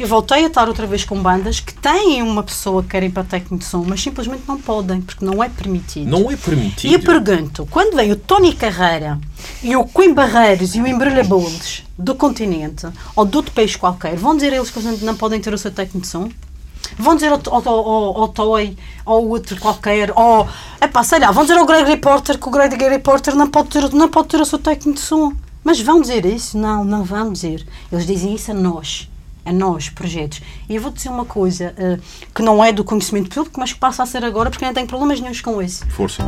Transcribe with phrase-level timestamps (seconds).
[0.00, 3.22] Eu voltei a estar outra vez com bandas que têm uma pessoa que querem para
[3.22, 6.08] técnico de som, mas simplesmente não podem, porque não é permitido.
[6.08, 6.90] Não é permitido.
[6.90, 9.20] E eu pergunto, quando vem o Tony Carreira
[9.62, 14.16] e o Quim Barreiros e o Embrulha Bulls do continente, ou de outro país qualquer,
[14.16, 16.30] vão dizer eles que eles não podem ter o seu técnico de som?
[16.98, 20.48] Vão dizer ao, ao, ao, ao Toy, ou outro qualquer, ou,
[20.80, 23.92] epá, sei lá, vão dizer ao Greg Porter que o Greg Porter não pode, ter,
[23.92, 25.34] não pode ter o seu técnico de som.
[25.62, 26.56] Mas vão dizer isso?
[26.56, 27.66] Não, não vão dizer.
[27.92, 29.09] Eles dizem isso a nós
[29.44, 30.40] a nós, projetos.
[30.68, 32.00] E eu vou dizer uma coisa uh,
[32.34, 34.74] que não é do conhecimento público, mas que passa a ser agora porque eu não
[34.74, 35.86] tenho problemas nenhums com isso.
[35.88, 36.22] Força.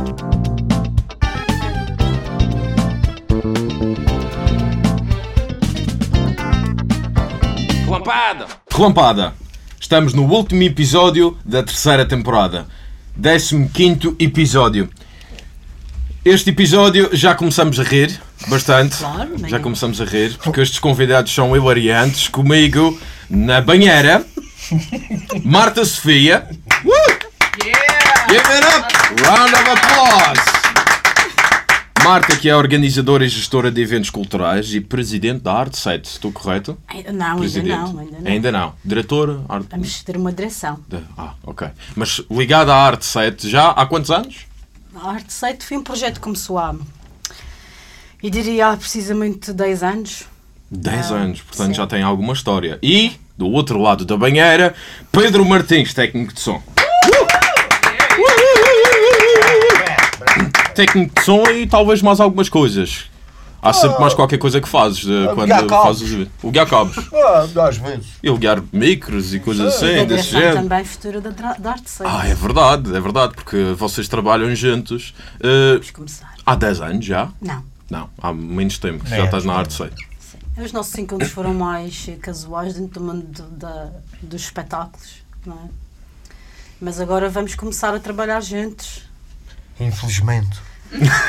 [7.85, 8.47] Relampada!
[8.69, 9.33] Relampada!
[9.79, 12.67] Estamos no último episódio da terceira temporada.
[13.21, 14.89] 15 episódio.
[16.25, 18.97] Este episódio já começamos a rir bastante.
[18.97, 22.27] Claro, já começamos a rir, porque estes convidados são hilariantes.
[22.27, 24.25] Comigo na banheira,
[25.43, 26.47] Marta Sofia.
[27.63, 28.27] Yeah!
[28.29, 29.23] Give it up!
[29.23, 30.63] Round of applause!
[32.03, 36.33] Marta, que é organizadora e gestora de eventos culturais e presidente da Arte 7, estou
[36.33, 36.77] correto?
[37.13, 37.71] Não, presidente.
[37.71, 37.99] ainda não.
[37.99, 38.31] Ainda não.
[38.31, 38.73] Ainda não.
[38.83, 39.41] Diretora?
[39.47, 39.67] Arte...
[39.71, 40.79] Vamos ter uma direção.
[41.17, 41.69] Ah, ok.
[41.95, 44.45] Mas ligada à Arte 7 já há quantos anos?
[44.95, 46.75] A Arte 7 foi um projeto que começou há,
[48.23, 50.23] e diria há precisamente 10 anos.
[50.71, 51.73] 10 ah, anos, portanto sim.
[51.73, 52.79] já tem alguma história.
[52.81, 54.73] E, do outro lado da banheira,
[55.11, 56.63] Pedro Martins, técnico de som.
[60.73, 63.11] técnico de som e talvez mais algumas coisas.
[63.61, 66.97] Há sempre mais qualquer coisa que fazes de, quando fazes O guiar cabos.
[67.13, 68.07] Ah, às vezes.
[68.21, 70.57] E o guiar micros e coisas assim, é desse género.
[70.57, 75.13] também futuro da, da arte Ah, é verdade, é verdade, porque vocês trabalham juntos.
[75.35, 76.33] Uh, Vamos começar.
[76.45, 77.29] Há 10 anos já?
[77.41, 77.72] Não.
[77.93, 79.91] Não, há menos tempo que já estás na arte 6.
[80.57, 83.91] Os nossos encontros foram mais casuais dentro do mundo da,
[84.21, 85.69] dos espetáculos, não é?
[86.81, 89.03] Mas agora vamos começar a trabalhar juntos.
[89.79, 90.59] Infelizmente.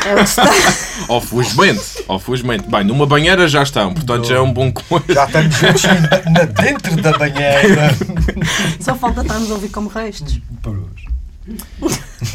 [0.07, 0.45] É o que está.
[1.08, 2.69] Ou felizmente, ou felizmente.
[2.69, 5.05] Bem, numa banheira já estão, portanto já é um bom coisa.
[5.14, 7.91] Já estamos juntos na- dentro da banheira.
[8.80, 10.39] Só falta estarmos a ouvir como restos.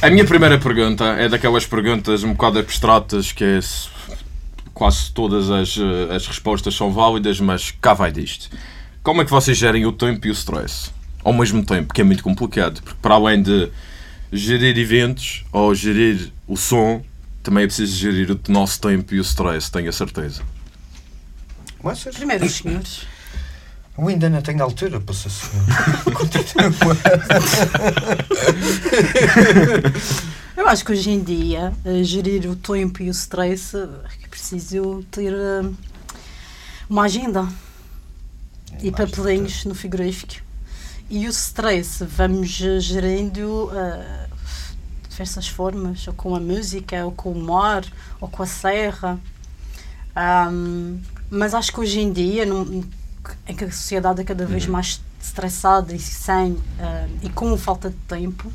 [0.02, 3.90] A minha primeira pergunta é daquelas perguntas um bocado abstratas que é se-
[4.80, 8.50] quase todas as, eh, as respostas são válidas, mas cá vai disto.
[9.04, 10.90] Como é que vocês gerem o tempo e o stress?
[11.22, 13.70] Ao mesmo tempo, que é muito complicado, porque para além de
[14.32, 17.04] gerir eventos ou gerir o som,
[17.44, 20.44] também é preciso gerir o nosso tempo e o stress, tenho a certeza.
[21.84, 23.02] Mas, Primeiro os senhores.
[23.98, 25.66] Eu ainda não tenho altura para ser senhor.
[30.60, 34.28] Eu acho que hoje em dia, uh, gerir o tempo e o stress, uh, é
[34.28, 35.74] preciso ter uh,
[36.90, 37.48] uma agenda
[38.74, 40.44] é e papelinhos no frigorífico.
[41.10, 43.72] E o stress vamos gerindo
[45.02, 47.86] de diversas formas, ou com a música, ou com o mar,
[48.20, 49.18] ou com a serra.
[50.52, 51.00] Um,
[51.30, 52.84] mas acho que hoje em dia, num,
[53.48, 54.74] em que a sociedade é cada vez uhum.
[54.74, 56.58] mais estressada e sem
[57.24, 58.52] e com falta de tempo,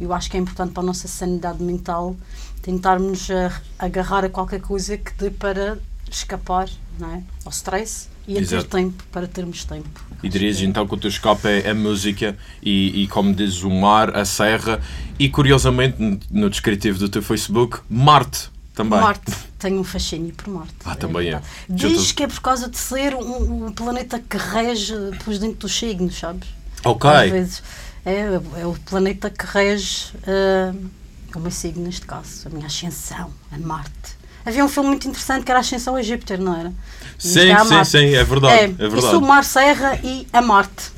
[0.00, 2.16] eu acho que é importante para a nossa sanidade mental
[2.62, 5.78] tentarmos uh, agarrar a qualquer coisa que dê para
[6.10, 6.68] escapar
[6.98, 7.22] não é?
[7.44, 10.00] ao stress e a ter tempo para termos tempo.
[10.22, 13.70] E dirias então que o teu escape é a música e, e, como dizes, o
[13.70, 14.80] mar, a serra
[15.18, 15.96] e, curiosamente,
[16.30, 18.98] no descritivo do teu Facebook, Marte também.
[18.98, 19.32] Marte.
[19.58, 20.74] Tenho um fascínio por Marte.
[20.84, 21.32] Ah, também é.
[21.32, 21.42] é.
[21.68, 25.76] Diz que é por causa de ser um, um planeta que rege depois dentro dos
[25.76, 26.48] signos, sabes?
[26.82, 27.08] Ok.
[27.08, 27.62] Às vezes.
[28.04, 30.90] É, é o planeta que rege uh,
[31.34, 34.14] o meu signo, neste caso, a minha ascensão a Marte.
[34.46, 36.72] Havia um filme muito interessante que era a Ascensão a Júpiter, não era?
[37.18, 38.54] sim, sim, sim, é verdade.
[38.54, 38.98] É, é verdade.
[38.98, 40.92] Isso, o Mar Serra e a Marte.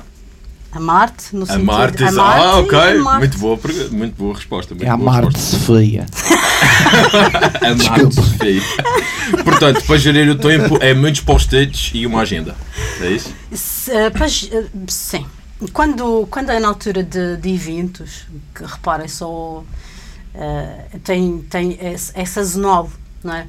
[0.69, 1.65] A Marte, no a sentido...
[1.65, 2.97] Marte, a Marte, ah, ok.
[3.19, 4.75] Muito boa, muito boa resposta.
[4.75, 6.05] Muito é a Marte Sofia.
[7.63, 8.61] a Marte Sofia.
[9.45, 12.53] Portanto, para gerir o tempo é muitos post-its e uma agenda.
[12.99, 13.33] É isso?
[13.53, 15.25] Se, uh, para, uh, sim
[15.73, 21.95] quando, quando é na altura de, de eventos, que reparem só uh, tem, tem, é,
[22.13, 22.89] é sazonal,
[23.23, 23.47] não é?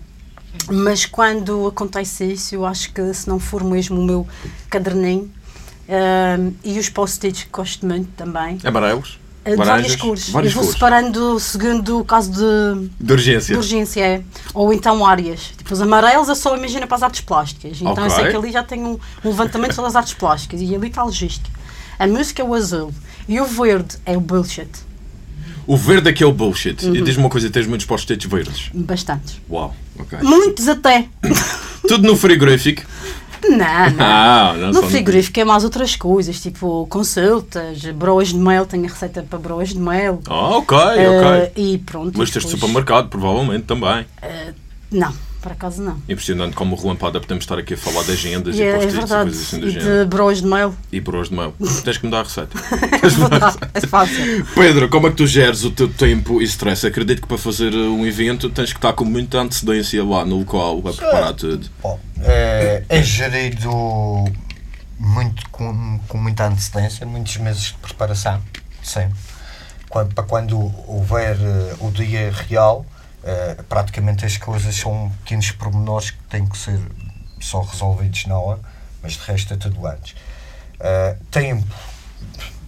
[0.70, 4.26] Mas quando acontece isso, eu acho que se não for mesmo o meu
[4.70, 5.30] caderninho
[5.88, 8.58] uh, e os post-its que gosto muito também.
[8.64, 9.18] Amarelos?
[9.44, 10.30] Uh, de várias cores.
[10.30, 10.74] Várias eu vou cores.
[10.74, 13.52] separando segundo o caso de, de urgência.
[13.52, 14.22] De urgência é.
[14.54, 15.52] Ou então áreas.
[15.56, 17.78] Tipo, os amarelos é só imagina para as artes plásticas.
[17.80, 18.04] Então okay.
[18.04, 20.88] eu sei que ali já tem um, um levantamento sobre as artes plásticas e ali
[20.88, 21.57] está a logística.
[21.98, 22.92] A música é o azul
[23.28, 24.68] e o verde é o bullshit.
[25.66, 26.86] O verde é que é o bullshit.
[26.86, 26.94] Uhum.
[26.94, 28.70] E diz-me uma coisa, tens muitos post-its verdes?
[28.72, 29.40] Bastantes.
[29.50, 30.18] Uau, ok.
[30.22, 31.06] Muitos até.
[31.86, 32.82] Tudo no frigorífico?
[33.48, 33.96] Não, não.
[33.98, 38.88] Ah, não No frigorífico é mais outras coisas, tipo consultas, broas de mel, tenho a
[38.88, 40.22] receita para broas de mel.
[40.26, 41.52] Ah, ok, ok.
[41.56, 42.18] e pronto.
[42.18, 44.06] Mas tens de supermercado, provavelmente também.
[44.90, 45.12] Não,
[45.48, 45.96] por acaso não.
[46.08, 48.92] Impressionante como relampada podemos estar aqui a falar de agendas E e é, é e
[48.92, 50.04] coisas assim do E género.
[50.04, 50.74] de broas de mel.
[50.92, 51.54] E broas de mel.
[51.84, 52.58] Tens que me dar a receita.
[52.98, 54.46] É verdade, é fácil.
[54.54, 56.86] Pedro, como é que tu geres o teu tempo e stress?
[56.86, 60.38] Acredito que para fazer uh, um evento tens que estar com muita antecedência lá no
[60.38, 61.66] local a preparar tudo.
[61.82, 63.70] Bom, é, é gerido
[64.98, 68.42] muito com, com muita antecedência, muitos meses de preparação,
[68.82, 69.16] sempre.
[69.88, 72.84] Quando, para quando houver eh, o dia real,
[73.28, 76.80] eh, praticamente as coisas são pequenos pormenores que têm que ser
[77.40, 78.60] só resolvidos na hora,
[79.02, 80.14] mas de resto é tudo antes.
[80.80, 81.66] Eh, tempo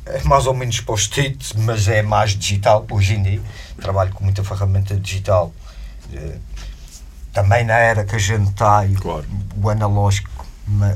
[0.06, 3.42] é mais ou menos post-it, mas é mais digital hoje em dia.
[3.80, 5.52] Trabalho com muita ferramenta digital.
[6.12, 6.38] eh,
[7.32, 9.24] também na era que a gente está Claro.
[9.62, 10.44] o analógico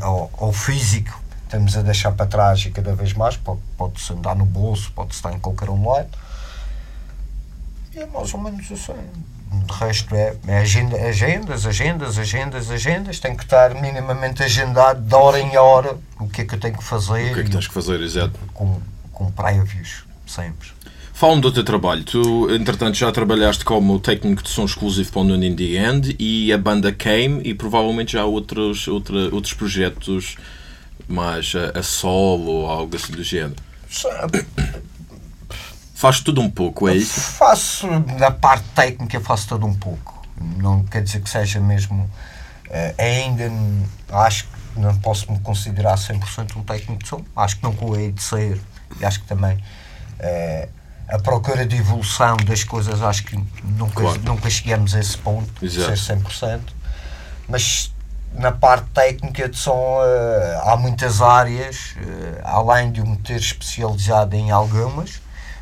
[0.02, 4.34] ou, ou físico estamos a deixar para trás e cada vez mais pode- pode-se andar
[4.34, 6.08] no bolso, pode-se estar em qualquer um lado
[7.94, 8.94] e é mais ou menos assim
[9.60, 15.14] de resto é, é agenda, agendas, agendas, agendas, agendas tem que estar minimamente agendado de
[15.14, 17.50] hora em hora o que é que eu tenho que fazer O que é que
[17.50, 18.38] tens que fazer, exato?
[18.52, 18.80] com,
[19.12, 20.68] com prévios sempre
[21.16, 22.02] Fala-me do teu trabalho.
[22.02, 26.16] Tu, entretanto, já trabalhaste como técnico de som exclusivo para o None in the End
[26.18, 30.36] e a banda Came e provavelmente já outros, outra, outros projetos
[31.06, 33.54] mais a, a solo ou algo assim do género.
[35.94, 37.20] Faz tudo um pouco, é isso?
[37.20, 37.86] Faço,
[38.18, 40.22] na parte técnica, faço tudo um pouco.
[40.58, 42.10] Não quer dizer que seja mesmo.
[42.70, 43.50] eh, ainda
[44.10, 47.22] acho que não posso me considerar 100% um técnico de som.
[47.36, 48.60] Acho que não hei de ser.
[49.00, 49.62] E acho que também
[50.18, 50.68] eh,
[51.08, 54.20] a procura de evolução das coisas, acho que nunca, Claro.
[54.24, 55.92] nunca chegamos a esse ponto Exato.
[55.92, 56.60] de ser 100%.
[57.48, 57.92] Mas
[58.32, 61.94] na parte técnica de som eh, há muitas áreas,
[62.42, 65.20] além de eu me ter especializado em algumas,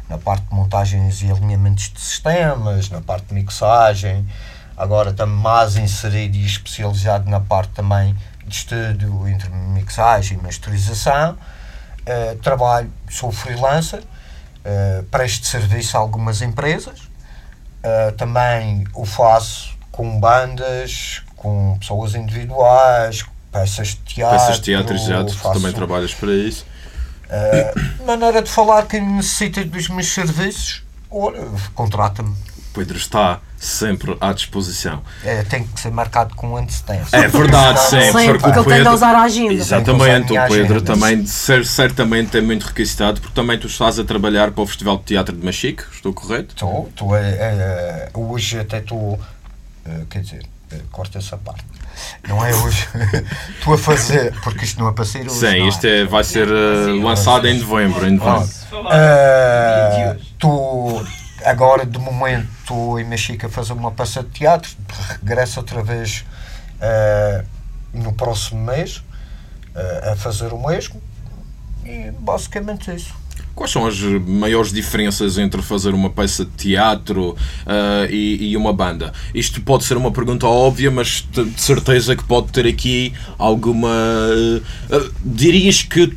[0.08, 4.26] na parte de montagens e alinhamentos de sistemas, na parte de mixagem,
[4.76, 8.16] agora estamos mais inserido e especializado na parte também
[8.46, 11.36] de estúdio, entre mixagem e masterização.
[12.04, 14.02] Eh, trabalho, sou freelancer,
[14.64, 17.12] eh, presto serviço a algumas empresas,
[17.82, 24.38] Uh, também o faço com bandas, com pessoas individuais, peças de teatro.
[24.38, 25.34] Peças de teatro, exato.
[25.34, 26.64] Tu também trabalhas para isso.
[27.32, 31.44] Uh, maneira de falar quem necessita dos meus serviços, olha,
[31.74, 32.34] contrata-me.
[32.74, 35.02] Pedro está sempre à disposição.
[35.22, 37.14] É, tem que ser marcado com antecedência.
[37.16, 38.12] É verdade, sempre.
[38.12, 39.52] Sempre, porque ele tem de usar a agenda.
[39.52, 44.52] Exatamente, o Pedro também cer- certamente é muito requisitado porque também tu estás a trabalhar
[44.52, 46.54] para o Festival de Teatro de Machique, estou correto?
[46.54, 49.20] Estou, estou, é, é, hoje até estou,
[49.84, 50.42] eh, quer dizer,
[50.72, 51.64] eh, corta essa parte.
[52.28, 52.88] Não é hoje.
[53.58, 55.40] Estou a fazer, porque isto não é para ser hoje.
[55.40, 58.06] Sim, não isto é, vai ser eh, lançado em novembro.
[58.06, 58.48] Em novembro.
[58.90, 61.04] Ah, tu
[61.44, 64.70] agora de momento estou em Mexico a fazer uma peça de teatro,
[65.20, 66.24] regresso outra vez
[66.80, 67.44] ah,
[67.92, 69.02] no próximo mês
[69.74, 71.02] ah, a fazer o mesmo
[71.84, 73.14] e basicamente é isso.
[73.54, 78.72] Quais são as maiores diferenças entre fazer uma peça de teatro ah, e, e uma
[78.72, 79.12] banda?
[79.34, 83.90] Isto pode ser uma pergunta óbvia, mas de certeza que pode ter aqui alguma.
[84.90, 86.16] ah, dirias que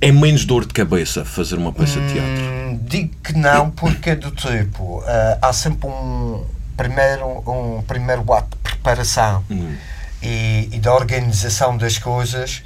[0.00, 2.42] é menos dor de cabeça fazer uma peça de teatro?
[2.44, 6.44] Hum, digo que não, porque é do tipo, ah, há sempre um
[6.76, 9.74] primeiro, um primeiro ato de preparação Hum.
[10.22, 12.62] e, e da organização das coisas,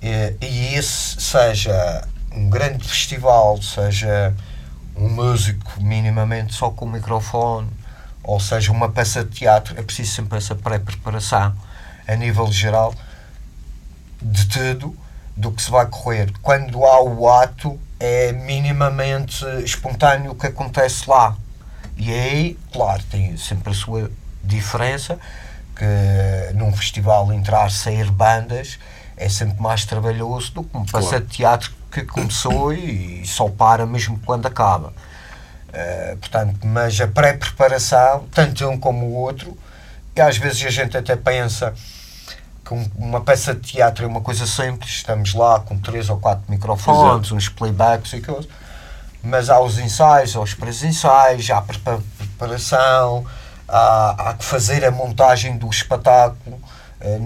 [0.00, 4.34] e, e esse seja um grande festival, seja
[4.94, 7.68] um músico minimamente só com o microfone,
[8.22, 11.54] ou seja uma peça de teatro, é preciso sempre essa pré-preparação
[12.06, 12.94] a nível geral
[14.20, 14.96] de tudo
[15.36, 16.32] do que se vai correr.
[16.42, 21.36] Quando há o ato, é minimamente espontâneo o que acontece lá.
[21.96, 24.10] E aí, claro, tem sempre a sua
[24.42, 25.18] diferença,
[25.74, 28.78] que num festival entrar, sair bandas,
[29.16, 31.24] é sempre mais trabalhoso do que peça Claro.
[31.24, 34.92] de teatro que começou e só para mesmo quando acaba.
[35.72, 39.56] Eh, portanto, mas a pré-preparação, tanto um como o outro,
[40.14, 41.74] e às vezes a gente até pensa
[42.64, 46.18] que um- uma peça de teatro é uma coisa simples, estamos lá com três ou
[46.18, 48.48] quatro microfones, uns playbacks e coisas,
[49.22, 53.24] mas há os ensaios, há os pré-ensaios, há a prepa- preparação,
[53.68, 56.58] há, há que fazer a montagem do espetáculo.
[57.00, 57.18] Eh,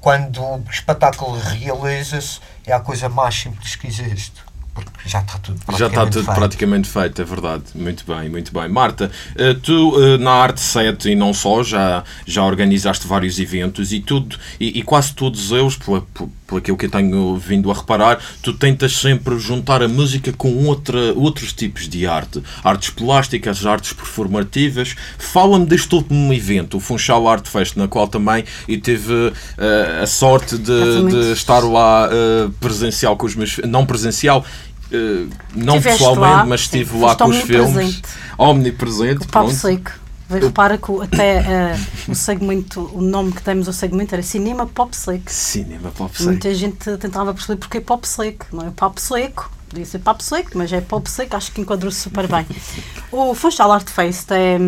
[0.00, 4.32] Quando o espetáculo realiza-se, é a coisa mais simples que existe.
[4.74, 6.34] porque já está tudo Já praticamente está tudo feito.
[6.38, 7.64] praticamente feito, é verdade.
[7.74, 8.68] Muito bem, muito bem.
[8.68, 13.92] Marta, eh, tu eh, na Arte 7 e não só, já, já organizaste vários eventos
[13.92, 16.06] e tudo, e, e quase todos eles, por,
[16.52, 20.66] por, aquilo que eu tenho vindo a reparar, tu tentas sempre juntar a música com
[20.66, 22.42] outra, outros tipos de arte.
[22.62, 24.94] Artes plásticas, artes performativas.
[25.18, 30.06] Fala-me deste último evento, o Funchal Art Fest, na qual também eu tive eh, a
[30.06, 33.58] sorte de, de estar lá eh, presencial com os meus...
[33.58, 34.44] Não presencial,
[34.90, 37.68] eh, não Estiveste pessoalmente, lá, mas sim, estive lá foste com os filmes.
[37.68, 38.02] omnipresente.
[38.36, 39.24] Omnipresente.
[39.24, 39.54] O Papo pronto.
[39.54, 40.01] Seco.
[40.40, 41.76] Repara que até eh,
[42.08, 45.30] o segmento, o nome que demos ao segmento era Cinema Pop Seco.
[45.30, 46.30] Cinema pop seco.
[46.30, 49.50] Muita gente tentava perceber porque é pop seco, não é papo seco.
[49.68, 52.46] Podia ser papo seco, mas é pop seco, acho que enquadrou-se super bem.
[53.12, 54.58] O Funchal Art Fest é,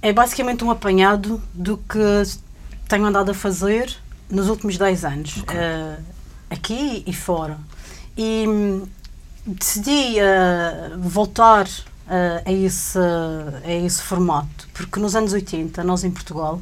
[0.00, 2.22] é basicamente um apanhado do que
[2.88, 3.92] tenho andado a fazer
[4.30, 5.96] nos últimos 10 anos, eh,
[6.50, 7.58] aqui e fora.
[8.16, 8.86] E hum,
[9.46, 11.68] decidi eh, voltar
[12.08, 16.60] eh, a, esse, a esse formato, porque nos anos 80, nós em Portugal,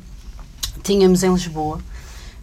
[0.82, 1.80] tínhamos em Lisboa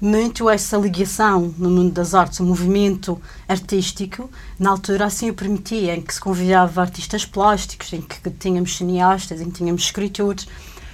[0.02, 5.96] muito essa ligação no mundo das artes, o movimento artístico, na altura assim o permitia,
[5.96, 10.48] em que se convidava artistas plásticos, em que tínhamos cineastas, em que tínhamos escritores.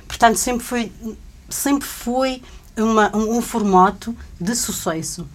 [0.05, 0.91] Portanto, sempre foi,
[1.49, 2.41] sempre foi
[2.77, 5.27] uma, um, um formato de sucesso.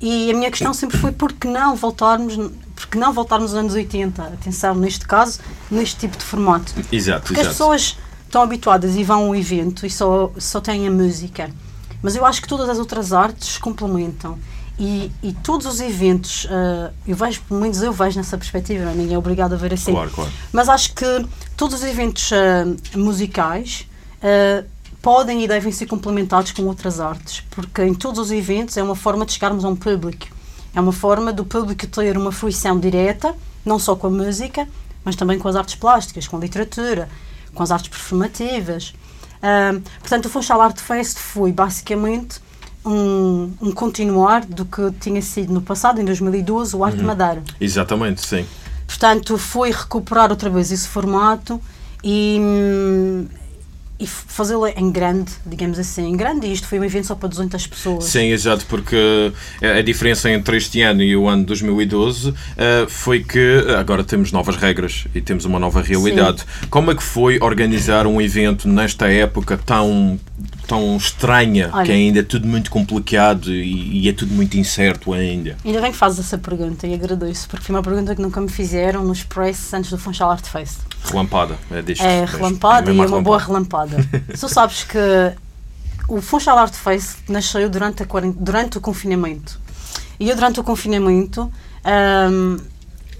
[0.00, 2.36] E a minha questão sempre foi por que não voltarmos,
[2.74, 4.22] por que não voltarmos aos anos 80?
[4.22, 5.40] Atenção, neste caso,
[5.70, 6.72] neste tipo de formato.
[6.92, 7.54] Exato, Porque as exato.
[7.56, 11.50] pessoas estão habituadas e vão a um evento e só, só têm a música.
[12.02, 14.38] Mas eu acho que todas as outras artes complementam.
[14.78, 18.94] E, e todos os eventos, ah, eu vejo, pelo menos eu vejo nessa perspectiva, é?
[18.94, 19.92] ninguém é obrigado a ver assim.
[19.92, 20.30] Claro, claro.
[20.52, 22.64] Mas acho que todos os eventos ah,
[22.96, 23.86] musicais
[24.22, 24.64] ah,
[25.02, 28.94] podem e devem ser complementados com outras artes, porque em todos os eventos é uma
[28.94, 30.26] forma de chegarmos a um público.
[30.74, 34.68] É uma forma do público ter uma fruição direta, não só com a música,
[35.04, 37.08] mas também com as artes plásticas, com a literatura,
[37.54, 38.94] com as artes performativas.
[40.00, 42.40] Portanto, o Funchal Art Fest foi basicamente
[42.84, 47.42] um, um continuar do que tinha sido no passado, em 2012, o Arte de Madeira.
[47.60, 48.46] Exatamente, sim.
[48.86, 51.60] Portanto, foi recuperar outra vez esse formato
[52.02, 53.26] e, hum,
[54.00, 56.46] e fazê-lo em grande, digamos assim, em grande.
[56.46, 58.04] E isto foi um evento só para 200 pessoas.
[58.04, 63.24] Sim, exato, porque a a diferença entre este ano e o ano 2012 eh, foi
[63.24, 66.44] que agora temos novas regras e temos uma nova realidade.
[66.68, 70.20] Como é que foi organizar um evento nesta época tão,
[70.70, 71.84] tão estranha, Olha.
[71.84, 75.56] que ainda é tudo muito complicado e, e é tudo muito incerto ainda?
[75.64, 78.48] Ainda bem que fazes essa pergunta e agradeço, porque foi uma pergunta que nunca me
[78.48, 80.78] fizeram nos press antes do Funchal Art Fest.
[81.04, 82.04] Relampada, é disto.
[82.04, 83.96] É relampada É e é uma boa relampada.
[83.96, 84.24] relampada.
[84.38, 84.96] tu sabes que
[86.06, 89.58] o Funchal Art Fest nasceu durante, a durante o confinamento.
[90.20, 91.50] E eu, durante o confinamento,
[92.30, 92.58] hum,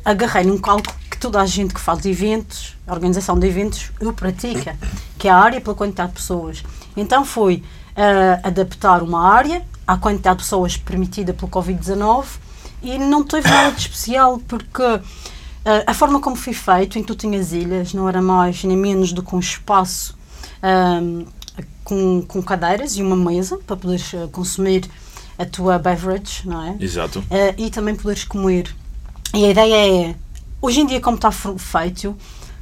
[0.04, 4.76] agarrei num cálculo que toda a gente que faz eventos, organização de eventos, o pratica,
[5.19, 6.62] que é a área pela quantidade de pessoas.
[6.97, 7.62] Então foi
[7.97, 12.25] ah, adaptar uma área à quantidade de pessoas permitida pelo Covid-19
[12.82, 15.00] e não teve nada de especial porque ah,
[15.87, 19.12] a forma como foi feito, em que tu tinhas ilhas, não era mais nem menos
[19.12, 20.16] do que um espaço
[20.62, 21.25] ahm,
[21.85, 24.88] com, com cadeiras e uma mesa para poderes ah, consumir
[25.38, 26.76] a tua beverage, não é?
[26.78, 27.25] Exato.
[27.30, 28.75] Eh, e também poderes comer.
[29.32, 29.75] E a ideia
[30.11, 30.14] é,
[30.61, 32.14] hoje em dia, como está fe- feito,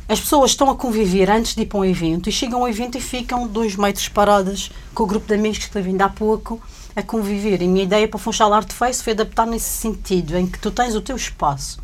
[0.09, 2.97] as pessoas estão a conviver antes de ir para um evento e chegam ao evento
[2.97, 6.61] e ficam dois metros paradas com o grupo de amigos que estive ainda há pouco
[6.97, 7.61] a conviver.
[7.61, 10.59] E a minha ideia para o Funchal Art Face foi adaptar nesse sentido, em que
[10.59, 11.79] tu tens o teu espaço.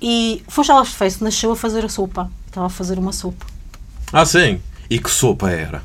[0.00, 2.30] E Funchal Art Face nasceu a fazer a sopa.
[2.46, 3.44] Estava a fazer uma sopa.
[4.12, 4.60] Ah, sim.
[4.88, 5.82] E que sopa era?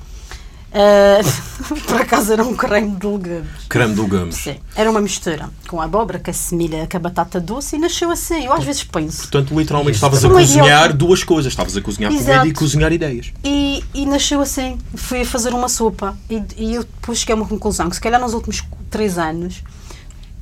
[0.77, 1.21] Eh,
[1.87, 3.47] por acaso era um creme de legumes.
[3.69, 4.35] Creme de legumes.
[4.35, 7.79] Sim, era uma mistura com a abóbora, com a semilha, com a batata doce e
[7.79, 8.45] nasceu assim.
[8.45, 9.19] Eu às vezes penso.
[9.19, 11.53] Portanto, literalmente estavas a cozinhar duas coisas.
[11.53, 13.31] Estavas a cozinhar comida e cozinhar ideias.
[13.41, 14.77] E, e nasceu assim.
[14.95, 18.01] Fui a fazer uma sopa e, e eu depois cheguei a uma conclusão que se
[18.01, 19.63] calhar nos últimos três anos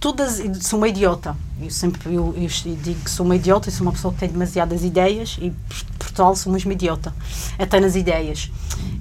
[0.03, 1.33] todas sou uma idiota.
[1.61, 4.83] Eu sempre eu, eu digo que sou uma idiota, sou uma pessoa que tem demasiadas
[4.83, 7.15] ideias e por, por tal sou mesmo idiota,
[7.57, 8.51] até nas ideias.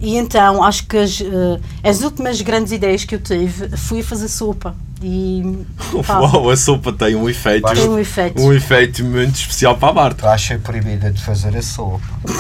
[0.01, 4.29] E então acho que as, eh, as últimas grandes ideias que eu tive fui fazer
[4.29, 4.77] sopa.
[5.03, 5.65] E
[6.07, 7.67] pá, Uau, a sopa tem um efeito.
[7.75, 8.41] tem um efeito.
[8.41, 10.31] Um efeito muito especial para a Marta.
[10.31, 12.01] Achas proibida de fazer a sopa.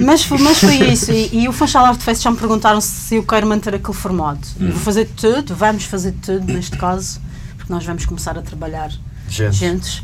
[0.00, 1.10] Mas, foi- mas foi isso.
[1.12, 4.48] E, e o Funchal Art Fest já me perguntaram se eu quero manter aquele formato.
[4.60, 7.20] Eu vou fazer tudo, vamos fazer tudo neste caso,
[7.56, 8.90] porque nós vamos começar a trabalhar
[9.28, 9.56] Gente.
[9.56, 10.02] gentes.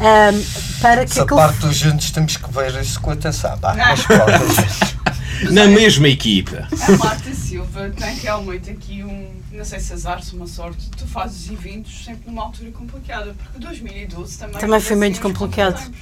[0.00, 0.40] ahm,
[0.80, 1.40] para que Essa aquele.
[1.40, 3.56] parte dos juntos temos que ver isso com atenção.
[3.58, 5.04] Bah, mas pronto.
[5.50, 6.68] Na mesma equipa.
[6.88, 11.06] A Marta Silva tem realmente aqui um, não sei se azar, se uma sorte, tu
[11.06, 14.54] fazes eventos sempre numa altura complicada, porque 2012 também...
[14.60, 15.92] Também foi assim muito uns complicado.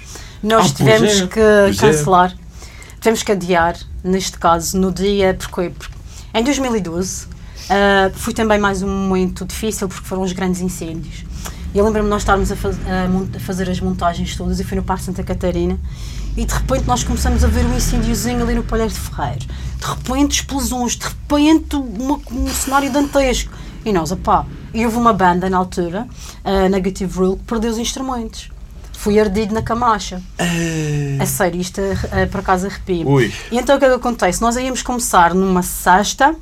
[0.42, 1.80] Nós Ah, tivemos é, que pois é.
[1.80, 2.36] cancelar,
[3.00, 5.94] tivemos que adiar, neste caso, no dia, porque, porque
[6.34, 7.26] em 2012
[7.70, 11.24] ah, foi também mais um momento difícil porque foram os grandes incêndios.
[11.74, 14.64] E eu lembro-me de nós estarmos a, faz- a a fazer as montagens todas e
[14.64, 15.78] fui no Parque Santa Catarina
[16.36, 19.46] e de repente nós começamos a ver um incêndiozinho ali no Palheiro de Ferreiro.
[19.78, 23.50] De repente explosões, de repente uma- um cenário dantesco.
[23.84, 26.06] E nós, opá, e houve uma banda na altura,
[26.44, 28.48] a Negative Rule, que perdeu os instrumentos.
[28.92, 30.22] Fui ardido na camacha.
[31.20, 33.04] A sério, isto eh, por acaso arrepia.
[33.50, 34.40] E então o que é que acontece?
[34.40, 36.34] Nós íamos começar numa sexta,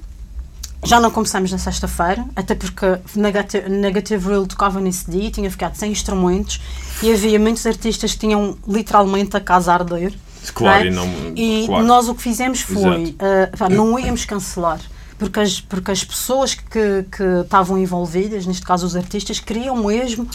[0.84, 5.74] já não começamos na sexta-feira, até porque Negative, Negative Rule tocava nesse dia, tinha ficado
[5.74, 6.60] sem instrumentos
[7.02, 10.14] e havia muitos artistas que tinham literalmente a casa a arder.
[10.54, 10.86] Claro, é?
[10.86, 11.84] e não- E claro.
[11.84, 13.14] nós o que fizemos foi,
[13.58, 14.80] pá, não íamos cancelar.
[15.18, 20.26] Porque as, porque as pessoas que, que estavam envolvidas, neste caso os artistas, queriam mesmo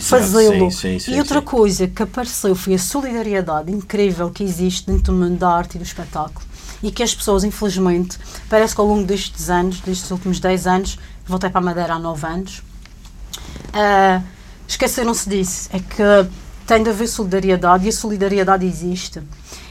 [0.00, 0.68] fazê-lo.
[1.06, 1.46] e outra sim.
[1.46, 5.78] coisa que apareceu foi a solidariedade incrível que existe dentro do mundo da arte e
[5.78, 6.44] do espetáculo.
[6.82, 10.98] E que as pessoas, infelizmente, parece que ao longo destes anos, destes últimos 10 anos,
[11.26, 12.62] voltei para a Madeira há 9 anos,
[13.72, 14.20] ah,
[14.66, 15.68] esqueceram-se disso.
[15.72, 16.02] É que
[16.66, 19.22] tem de haver solidariedade e a solidariedade existe.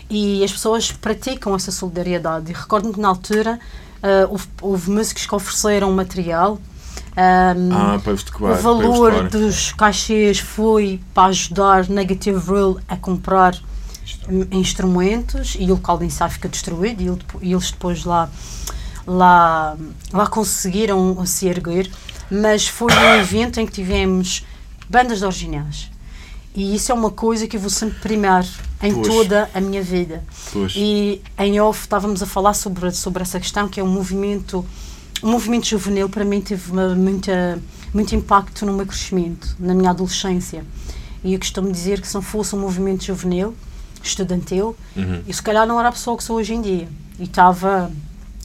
[0.10, 2.52] E as pessoas praticam essa solidariedade.
[2.52, 3.60] E recordo-me que na altura
[4.02, 6.60] ah, houve, houve músicos que ofereceram material.
[7.16, 8.52] ah, Ah, tocar.
[8.52, 13.54] o valor dos cachês foi para ajudar Negative Rule a comprar
[14.30, 18.30] hum, instrumentos e o local de ensaio fica destruído e eles depois lá,
[19.06, 19.78] lá,
[20.12, 21.90] lá conseguiram se erguer.
[22.30, 24.46] Mas foi um evento em que tivemos
[24.90, 25.92] bandas de originais.
[26.54, 28.46] E isso é uma coisa que eu vou sempre primar
[28.84, 29.08] em Pois.
[29.08, 30.24] toda a minha vida.
[30.52, 30.74] Pois.
[30.76, 34.66] E em off estávamos a falar sobre, sobre essa questão, que é um movimento,
[35.24, 37.62] um movimento juvenil para mim teve uma, muita,
[37.94, 40.66] muito impacto no meu crescimento, na minha adolescência.
[41.24, 43.56] E eu costumo dizer que se não fosse um movimento juvenil,
[44.04, 45.22] estudantil, Uhum.
[45.28, 46.88] eu se calhar não era a pessoa que sou hoje em dia.
[47.20, 47.92] E estava.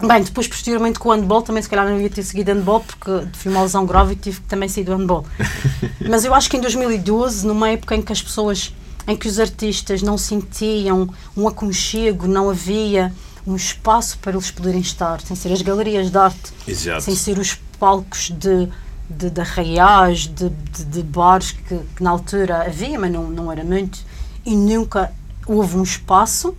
[0.06, 3.26] Bem, depois posteriormente com o handball também se calhar não ia ter seguido handball porque
[3.32, 5.24] tive uma lesão grave e tive que também sair do handball.
[6.06, 8.74] Mas eu acho que em 2012, numa época em que as pessoas,
[9.08, 13.10] em que os artistas não sentiam um aconchego, não havia
[13.46, 17.00] um espaço para eles poderem estar, sem ser as galerias de arte, Exato.
[17.02, 18.68] sem ser os palcos de,
[19.08, 23.50] de, de arraiais, de, de, de bares que, que na altura havia, mas não, não
[23.50, 24.00] era muito,
[24.44, 25.10] e nunca
[25.46, 26.56] houve um espaço.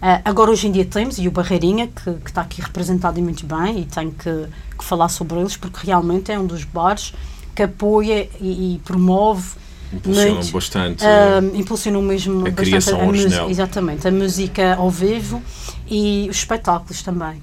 [0.00, 3.22] Ah, agora hoje em dia temos, e o Barreirinha, que, que está aqui representado e
[3.22, 4.46] muito bem, e tenho que,
[4.78, 7.14] que falar sobre eles, porque realmente é um dos bares
[7.54, 9.52] que apoia e, e promove
[9.92, 11.04] Impulsionam muito, bastante.
[11.04, 13.50] ah, impulsionou mesmo a bastante criação a música, original.
[13.50, 15.40] exatamente, a música ao vivo
[15.88, 17.40] e os espetáculos também,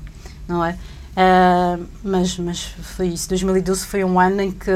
[0.47, 0.77] não é?
[1.15, 2.63] Ah, mas, mas
[2.95, 3.29] foi isso.
[3.29, 4.71] 2012 foi um ano em que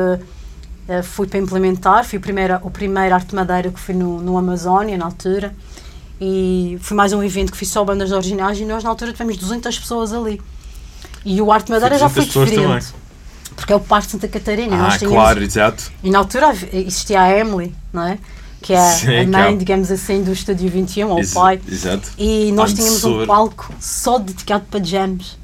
[0.87, 4.37] ah, fui para implementar, fui o primeiro, o primeiro Arte Madeira que fui no, no
[4.37, 5.53] Amazónia na altura
[6.19, 9.37] e foi mais um evento que fiz só bandas originais e nós na altura tivemos
[9.37, 10.41] 200 pessoas ali.
[11.25, 12.85] E o Arte Madeira já foi 200 pessoas diferente.
[12.85, 13.05] também.
[13.55, 14.75] Porque é o Parque Santa Catarina.
[14.75, 15.91] ah, tínhamos, claro, exato.
[16.03, 18.17] e na altura existia a Emily, não é?
[18.61, 19.57] Que é Sim, a mãe, claro.
[19.57, 21.61] digamos assim, do Estúdio 21, ou o pai.
[21.67, 22.09] Exato.
[22.17, 25.37] E nós tínhamos um palco só dedicado para jams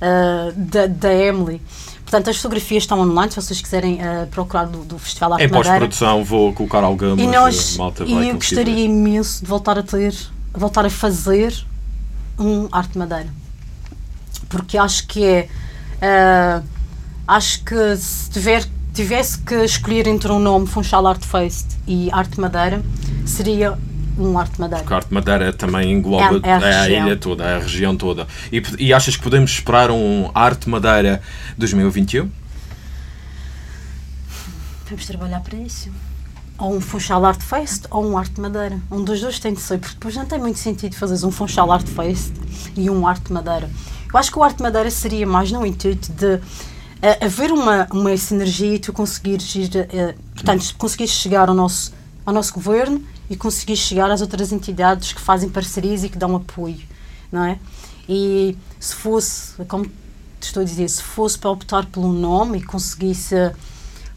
[0.00, 1.60] ah, da, da Emily.
[2.14, 5.48] Portanto, as fotografias estão online, se vocês quiserem ah, procurar do, do Festival Arte Em
[5.48, 7.18] pós-produção vou colocar algumas.
[7.18, 8.84] E nós, malta e eu gostaria ver.
[8.84, 10.14] imenso de voltar a ter,
[10.52, 11.52] voltar a fazer
[12.38, 13.26] um Arte Madeira.
[14.48, 15.48] Porque acho que é.
[16.00, 16.62] ah,
[17.26, 22.40] acho que se tiver, tivesse que escolher entre um nome, Funchal Art Fest e Arte
[22.40, 22.80] Madeira,
[23.26, 23.76] seria
[24.18, 24.82] um Arte Madeira.
[24.84, 28.26] Porque Arte Madeira também engloba É- é a a, ilha toda, a região toda.
[28.52, 31.20] E, e achas que podemos esperar um Arte Madeira
[31.58, 32.30] 2021?
[34.88, 35.90] Vamos trabalhar para isso.
[36.58, 38.78] Ou um Funchal Art Fest ou um Arte Madeira.
[38.90, 41.70] Um dos dois tem de ser, porque depois não tem muito sentido fazeres um Funchal
[41.72, 42.32] Art Fest
[42.76, 43.68] e um Arte Madeira.
[44.12, 46.38] Eu acho que o Arte Madeira seria mais no intuito de
[47.02, 51.92] eh, haver uma, uma sinergia e tu conseguires ir, eh, portanto, conseguires chegar ao nosso,
[52.24, 56.36] ao nosso governo e conseguires chegar às outras entidades que fazem parcerias e que dão
[56.36, 56.82] apoio,
[57.32, 57.58] não é?
[58.08, 59.92] E se fosse, como te
[60.42, 63.34] estou a dizer, se fosse para optar um nome e conseguisse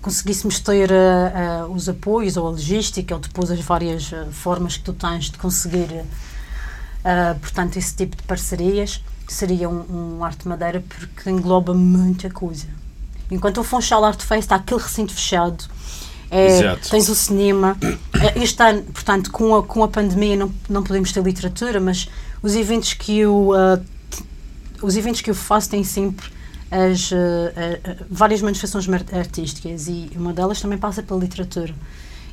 [0.07, 4.77] conseguíssemos ter eh, eh, os apoios ou a logística ou depois as várias eh, formas
[4.77, 6.05] que tu tens de conseguir
[7.41, 12.67] portanto esse tipo de parcerias seria um, um arte madeira porque engloba muita coisa
[13.31, 15.65] enquanto o Funchal Art Fest há aquele recinto fechado
[16.29, 17.77] é, tens o cinema.
[18.13, 22.07] Eh, este ano portanto com a, com a pandemia não, não podemos ter literatura mas
[22.43, 23.51] os eventos que eu
[24.09, 24.23] t-
[24.81, 26.27] os eventos que eu faço têm sempre
[26.69, 31.73] as, uh, uh, várias manifestações artísticas e uma delas também passa pela literatura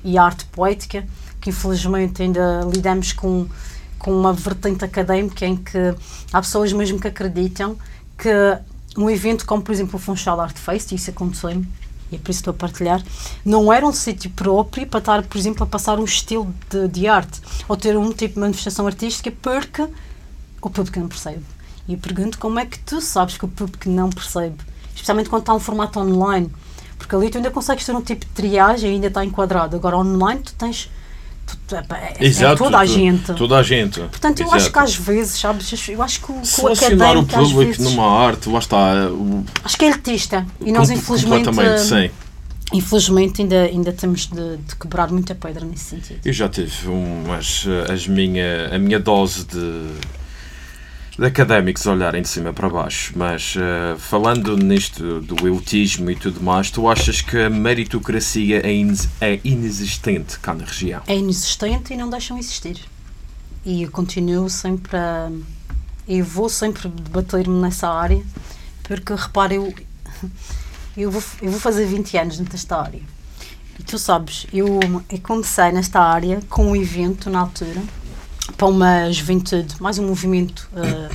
[0.04, 1.06] e a arte poética,
[1.40, 3.46] que infelizmente ainda lidamos com,
[3.98, 5.78] com uma vertente académica em que
[6.32, 7.76] há pessoas mesmo que acreditam
[8.18, 8.28] que
[8.96, 11.66] um evento como, por exemplo, o Funchal Art Fest, isso aconteceu-me,
[12.14, 13.02] e por isso estou a partilhar,
[13.44, 17.06] não era um sítio próprio para estar, por exemplo, a passar um estilo de, de
[17.06, 19.86] arte ou ter um tipo de manifestação artística porque
[20.62, 21.44] o público não percebe.
[21.86, 24.56] E eu pergunto como é que tu sabes que o público não percebe,
[24.94, 26.50] especialmente quando está um formato online,
[26.96, 29.76] porque ali tu ainda consegues ter um tipo de triagem e ainda está enquadrado.
[29.76, 30.90] Agora, online, tu tens.
[31.66, 31.78] Tu, é,
[32.20, 33.32] é, Exato, é toda a gente.
[33.34, 34.00] Toda a gente.
[34.00, 34.56] Portanto, eu Exato.
[34.62, 37.78] acho que às vezes, sabes, eu acho que o, que o Selecionar o público vezes,
[37.78, 39.08] numa arte, lá está.
[39.10, 40.46] o- acho que é elitista.
[40.60, 42.10] E nós, infelizmente, Completamente, sim.
[42.72, 46.20] infelizmente ainda, ainda temos de, de quebrar muita pedra nesse sentido.
[46.24, 49.86] Eu já tive umas, as minha, a minha dose de,
[51.18, 56.42] de académicos olharem de cima para baixo, mas eh, falando nisto do eutismo e tudo
[56.42, 61.02] mais, tu achas que a meritocracia é, ines- é inexistente cá na região?
[61.06, 62.80] É inexistente e não deixam existir.
[63.64, 65.30] E eu continuo sempre a.
[66.06, 68.22] Eu vou sempre debater-me nessa área,
[68.82, 69.72] porque repara, eu,
[70.96, 73.00] eu, vou, eu vou fazer 20 anos desta área.
[73.78, 77.80] E tu sabes, eu, eu comecei nesta área com um evento na altura
[78.56, 81.10] para uma juventude, mais um movimento eh,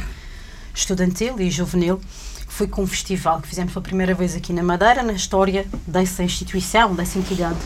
[0.74, 2.00] estudantil e juvenil.
[2.48, 6.22] Foi com um festival que fizemos pela primeira vez aqui na Madeira, na história dessa
[6.24, 7.58] instituição, dessa entidade.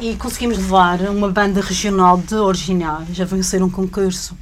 [0.00, 4.36] E conseguimos levar uma banda regional de originais a vencer um concurso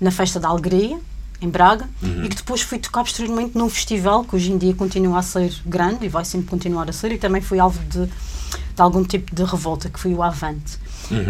[0.00, 0.98] na Festa da Alegria,
[1.40, 5.18] em Braga, e que depois foi tocar posteriormente num festival que hoje em dia continua
[5.18, 8.82] a ser grande e vai sempre continuar a ser, e também foi alvo de, de
[8.82, 10.78] algum tipo de revolta, que foi o Avante.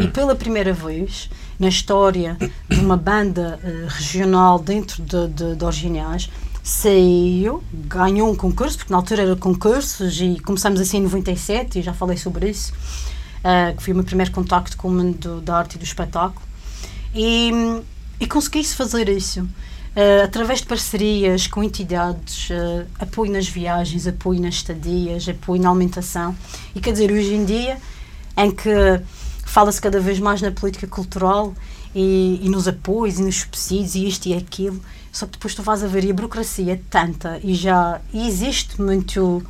[0.02, 2.36] E pela primeira vez na história
[2.68, 6.30] de uma banda eh, regional dentro de, de, de Originais,
[6.62, 11.82] saiu, ganhou um concurso, porque na altura era concursos e começamos assim em 97 e
[11.82, 12.72] já falei sobre isso,
[13.42, 16.46] eh, que foi o meu primeiro contacto com o mundo da arte e do espetáculo.
[17.14, 17.50] E,
[18.20, 19.48] e consegui-se fazer isso.
[19.96, 25.70] eh, através de parcerias com entidades, eh, apoio nas viagens, apoio nas estadias, apoio na
[25.70, 26.36] alimentação.
[26.74, 27.78] E quer dizer, hoje em dia,
[28.36, 28.70] em que
[29.48, 31.54] fala-se cada vez mais na política cultural
[31.94, 34.80] e, e nos apoios e nos subsídios e isto e aquilo,
[35.10, 38.28] só que depois tu vais a ver e a burocracia é tanta e já e
[38.28, 39.42] existe muito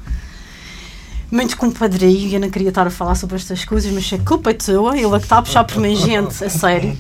[1.31, 4.51] muito compadrio e eu não queria estar a falar sobre estas coisas, mas a culpa
[4.51, 6.97] é tua, ele é que está a puxar por mim gente, a sério.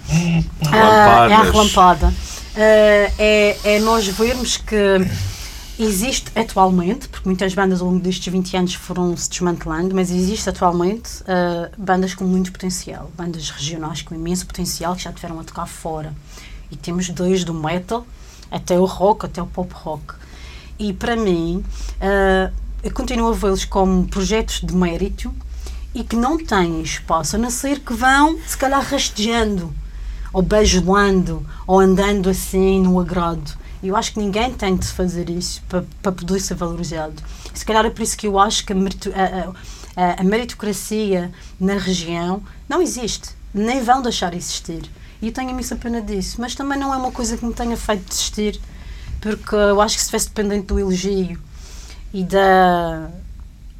[0.70, 2.12] Ah, é a relampada.
[2.54, 4.76] Ah, é, é nós vermos que
[5.78, 10.48] existe atualmente, porque muitas bandas ao longo destes 20 anos foram se desmantelando, mas existe
[10.48, 15.44] atualmente ah, bandas com muito potencial, bandas regionais com imenso potencial que já tiveram a
[15.44, 16.12] tocar fora.
[16.70, 18.06] E temos dois do metal
[18.50, 20.14] até o rock, até o pop rock.
[20.78, 21.64] E para mim,
[22.00, 22.50] ah,
[22.82, 25.32] eu continuo a vê-los como projetos de mérito
[25.94, 29.72] e que não têm espaço, a não que vão, se calhar, rastejando,
[30.32, 33.56] ou bajulando, ou andando assim no agrado.
[33.82, 37.14] Eu acho que ninguém tem de fazer isso para, para poder ser valorizado.
[37.54, 38.76] Se calhar é por isso que eu acho que a,
[39.96, 44.82] a- a- meritocracia na região não existe, nem vão deixar existir.
[45.22, 47.76] E eu tenho imensa pena disso, mas também não é uma coisa que me tenha
[47.76, 48.60] feito desistir,
[49.20, 51.38] porque eu acho que se estivesse dependente do elogio
[52.14, 53.08] e da,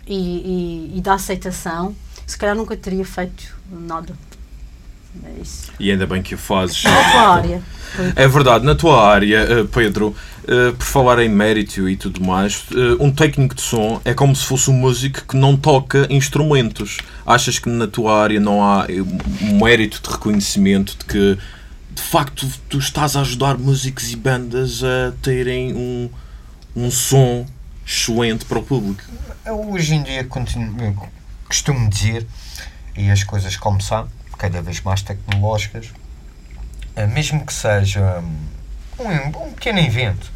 [0.07, 0.15] e,
[0.95, 1.95] e- e da aceitação,
[2.27, 4.15] se calhar nunca teria feito nada.
[5.25, 5.73] É isso.
[5.79, 6.83] E ainda bem que o fazes.
[6.85, 7.63] Na tua área.
[8.15, 10.15] É verdade, na tua área, eh, Pedro,
[10.47, 14.37] eh, por falar em mérito e tudo mais, eh, um técnico de som é como
[14.37, 16.99] se fosse um músico que não toca instrumentos.
[17.27, 18.87] Achas que na tua área não há
[19.43, 21.39] um mérito de reconhecimento de que
[21.91, 26.11] de facto tu estás a ajudar músicos e bandas a terem um,
[26.77, 27.45] um som
[27.85, 29.03] excelente para o público?
[29.45, 31.09] Eu hoje em dia continuo,
[31.47, 32.27] costumo dizer,
[32.97, 35.93] e as coisas como são, cada vez mais tecnológicas,
[36.97, 38.23] eh, mesmo que seja
[38.99, 40.33] um, um pequeno evento,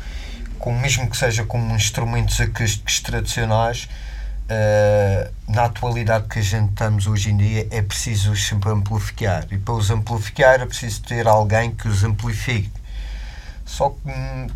[0.59, 3.89] com, mesmo que seja com instrumentos acústicos tradicionais,
[4.49, 9.47] eh, na atualidade que a gente estamos hoje em dia é preciso os sempre amplificar.
[9.51, 12.71] E para os amplificar é preciso ter alguém que os amplifique.
[13.65, 14.49] Só que hum,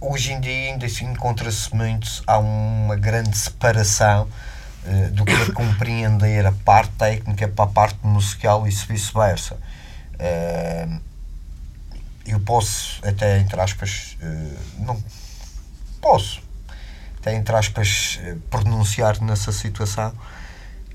[0.00, 4.28] hoje em dia ainda assim encontra-se muito, há uma grande separação
[4.90, 9.58] eh, do que é compreender a parte técnica para a parte musical e vice-versa.
[10.18, 10.88] Eh,
[12.24, 14.98] eu posso, até entre aspas, eh, não
[16.00, 16.40] posso,
[17.20, 20.14] até entre aspas, pronunciar nessa situação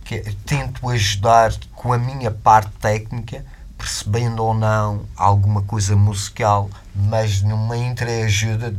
[0.03, 3.45] que é, tento ajudar com a minha parte técnica,
[3.77, 8.73] percebendo ou não alguma coisa musical, mas numa entreajuda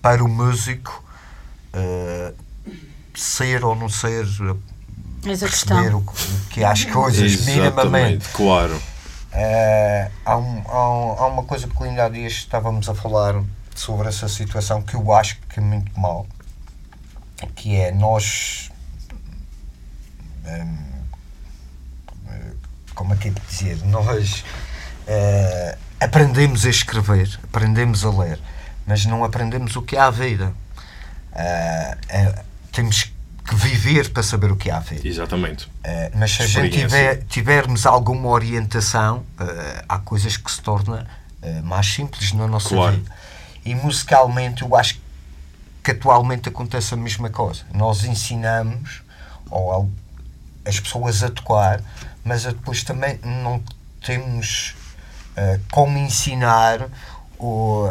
[0.00, 1.02] para o músico
[1.74, 2.43] uh,
[3.14, 4.24] ser ou não ser
[5.26, 8.28] Essa perceber o, que- o que é as coisas minimamente.
[8.30, 8.80] Claro.
[9.32, 13.42] Eh, há, um- há um- há uma coisa que ainda há dias estávamos a falar
[13.74, 16.26] sobre essa situação que eu acho que é muito mal,
[17.56, 18.70] que é nós
[20.46, 20.76] hum,
[22.28, 22.52] eh,
[22.94, 23.84] como é que é de dizer?
[23.86, 24.44] Nós
[25.06, 28.38] eh, aprendemos a escrever, aprendemos a ler,
[28.86, 30.52] mas não aprendemos o que é a vida.
[31.34, 31.96] Eh,
[32.74, 33.04] temos
[33.46, 35.06] que viver para saber o que é a vida.
[35.06, 35.66] Exatamente.
[35.66, 41.00] Uh, mas se a gente tiver, tivermos alguma orientação, uh, há coisas que se tornam
[41.02, 42.96] uh, mais simples na nossa Claro.
[42.96, 43.10] vida.
[43.64, 45.00] E musicalmente, eu acho
[45.82, 47.62] que atualmente acontece a mesma coisa.
[47.72, 49.02] Nós ensinamos
[49.50, 49.90] ou,
[50.64, 51.82] as pessoas a tocar,
[52.24, 53.62] mas depois também não
[54.04, 54.74] temos
[55.70, 56.88] como ensinar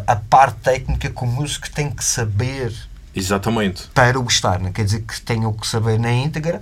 [0.07, 2.73] a parte técnica que o músico tem que saber
[3.15, 3.87] Exatamente.
[3.93, 4.59] para o estar.
[4.59, 6.61] Não quer dizer que tenham que saber na íntegra,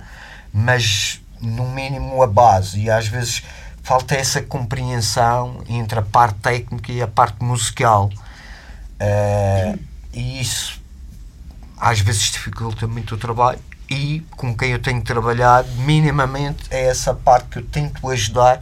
[0.52, 2.80] mas no mínimo a base.
[2.80, 3.42] E às vezes
[3.82, 8.10] falta essa compreensão entre a parte técnica e a parte musical.
[8.98, 9.76] Eh,
[10.12, 10.80] e isso
[11.82, 13.58] às vezes dificulta muito o trabalho.
[13.90, 18.60] E com quem eu tenho trabalhado, minimamente, é essa parte que eu tento ajudar,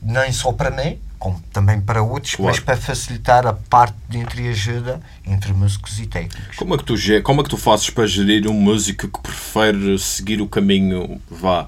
[0.00, 2.50] nem só para mim, como também para outros, Claro.
[2.52, 6.56] mas para facilitar a parte de entreajuda entre músicos e técnicos.
[6.56, 9.98] Como é que tu, como é que tu fazes para gerir um músico que prefere
[9.98, 11.66] seguir o caminho vá,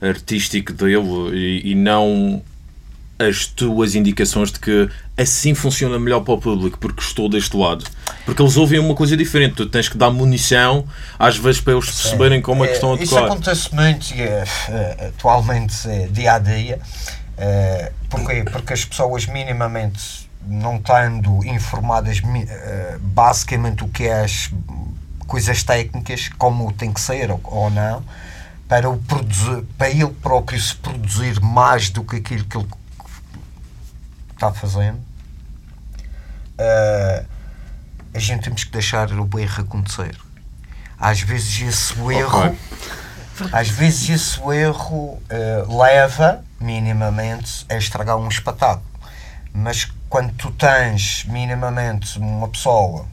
[0.00, 2.42] artístico dele e, e não
[3.18, 7.84] as tuas indicações de que assim funciona melhor para o público porque estou deste lado?
[8.24, 9.56] Porque eles ouvem uma coisa diferente.
[9.56, 10.86] Tu tens que dar munição
[11.18, 13.26] às vezes para eles perceberem como é que estão a Isso tocar.
[13.26, 16.80] acontece muito e, eh, eh, atualmente é, dia a dia.
[17.40, 18.44] Eh, Porquê?
[18.44, 24.50] Porque as pessoas minimamente não estando informadas eh, basicamente o que é as
[25.26, 28.04] coisas técnicas, como tem que ser ou, ou não,
[28.68, 32.68] para, o produzir, para ele próprio se produzir mais do que aquilo que ele
[34.34, 34.98] está fazendo,
[36.58, 37.24] eh,
[38.12, 40.14] a gente temos que deixar o erro acontecer.
[40.98, 42.58] Às vezes esse erro, Ok.
[43.52, 48.84] Às vezes esse erro eh, leva minimamente a estragar um espetáculo.
[49.52, 53.06] Mas quando tu tens minimamente uma pessoa,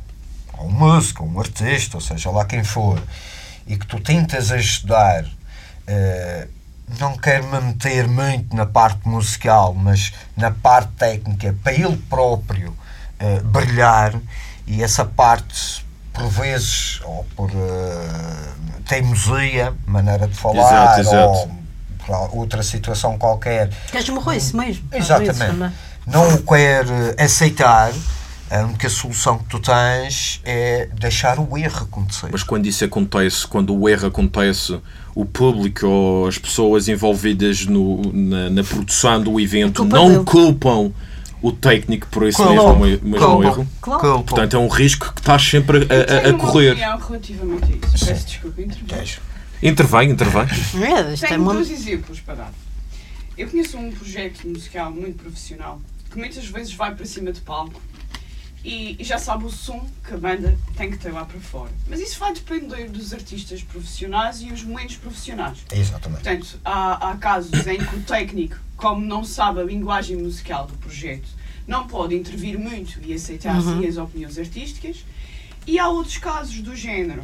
[0.57, 3.01] ou um músico, ou um artista, ou seja lá quem for,
[3.65, 5.25] e que tu tentas ajudar,
[5.85, 6.47] eh,
[6.99, 12.75] não quero me meter muito na parte musical, mas na parte técnica, para ele próprio
[13.19, 14.13] eh, brilhar,
[14.65, 15.85] e essa parte,
[16.17, 18.49] por vezes, ou por eh,
[18.87, 21.27] teimosia, maneira de falar, Exato, exato.
[21.29, 21.51] ou
[22.29, 24.83] por outra situação qualquer, Queres morrer isso mesmo?
[24.89, 25.73] vezes Exatamente.
[26.05, 26.85] não o quer
[27.19, 27.91] aceitar,
[28.49, 32.29] a única solução que tu tens é deixar o erro acontecer.
[32.31, 34.79] Mas quando isso acontece, quando o erro acontece,
[35.13, 40.23] o público ou as pessoas envolvidas no, na, na produção do evento Culpa não dele.
[40.23, 40.91] culpam
[41.41, 43.67] o técnico por esse Culpam, mesmo, mesmo culpam, erro.
[43.81, 44.01] Claro.
[44.01, 44.23] culpam.
[44.23, 46.71] Portanto, é um risco que estás sempre a, a- a correr.
[46.71, 48.05] opinião relativamente a isso.
[48.05, 48.61] Peço desculpa.
[49.61, 50.43] Intervém, intervém.
[50.43, 51.53] É, isto é Tenho uma...
[51.53, 52.53] dois exemplos para dar.
[53.37, 55.79] Eu conheço um projeto musical muito profissional
[56.11, 57.79] que muitas vezes vai para cima de palco
[58.67, 61.71] e, e já sabe o som que a banda tem que ter lá para fora.
[61.87, 65.59] Mas isso vai depender dos artistas profissionais e os menos profissionais.
[65.71, 66.23] Exatamente.
[66.23, 70.73] Portanto, há, há casos em que o técnico, como não sabe a linguagem musical do
[70.77, 71.27] projeto,
[71.65, 73.77] não pode intervir muito e aceitar Uhum.
[73.79, 75.05] assim as opiniões artísticas.
[75.65, 77.23] E há outros casos do género.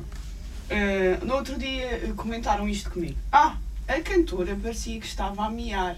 [0.69, 3.17] Eh, no outro dia eh, comentaram isto comigo.
[3.31, 5.97] Ah, a cantora parecia que estava a miar.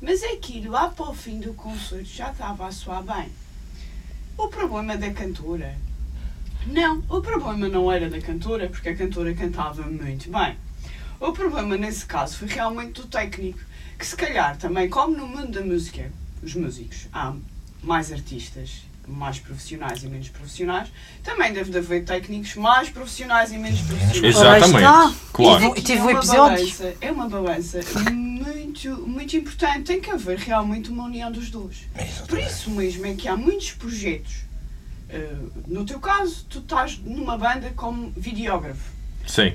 [0.00, 3.28] Mas que lá para o fim do concerto já estava a soar bem.
[4.36, 5.74] O problema da cantora?
[6.66, 10.56] Não, o problema não era da cantora, porque a cantora cantava muito bem.
[11.20, 13.60] O problema nesse caso foi realmente do técnico,
[13.98, 16.10] que se calhar também, como no mundo da música,
[16.42, 17.34] os músicos, há
[17.82, 20.88] mais artistas, mais profissionais e menos profissionais,
[21.22, 24.36] também deve de haver técnicos mais profissionais e menos profissionais.
[24.36, 25.18] Exatamente.
[25.32, 25.74] Claro.
[25.76, 26.56] E tive é um uma episódio.
[26.56, 27.80] balança, é uma balança
[28.54, 29.82] muito, muito importante.
[29.84, 31.86] Tem que haver realmente uma união dos dois.
[31.94, 32.50] Por Exatamente.
[32.50, 34.32] isso mesmo é que há muitos projetos.
[35.08, 35.28] eh,
[35.66, 38.90] no teu caso, tu estás numa banda como videógrafo.
[39.26, 39.52] Sim.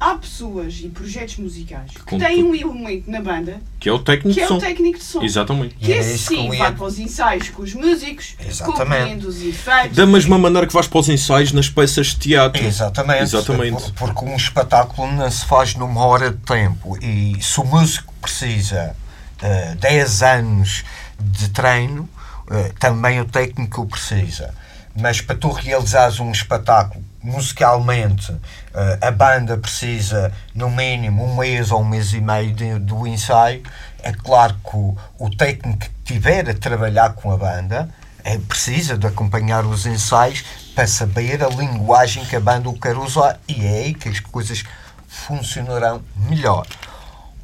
[0.00, 3.92] Há pessoas e projetos musicais que Com têm tu- um elemento na banda Que é
[3.92, 4.56] o técnico que de é som.
[4.56, 5.22] o técnico de som.
[5.24, 5.74] Exatamente.
[5.74, 9.26] Que era esse sim vai para os ensaios com os músicos, Exatamente.
[9.26, 9.96] os efeitos.
[9.96, 12.64] Da mesma maneira que vais para os ensaios nas peças de teatro.
[12.64, 13.22] Exatamente.
[13.22, 13.92] Exatamente.
[13.92, 16.96] Por- Porque um espetáculo não se faz numa hora de tempo.
[17.02, 18.94] E se o músico precisa
[19.40, 20.84] de 10 anos
[21.18, 22.08] de treino,
[22.50, 24.54] eh, também o técnico precisa.
[25.00, 28.34] mas para tu realizares um espetáculo musicalmente,
[28.74, 33.06] eh, a banda precisa no mínimo um mês ou um mês e meio de- do
[33.06, 33.62] ensaio.
[34.02, 37.88] É claro que o, o técnico que tiver a trabalhar com a banda
[38.24, 42.96] é, precisa de acompanhar os ensaios para saber a linguagem que a banda o quer
[42.96, 44.64] usar e é aí que as coisas
[45.06, 46.66] funcionarão melhor.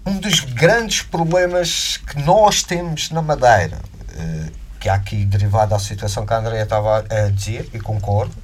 [0.06, 3.78] Um dos grandes problemas que nós temos na Madeira,
[4.14, 8.34] eh, que há aqui derivado da situação que a Andrea estava a dizer, e concordo,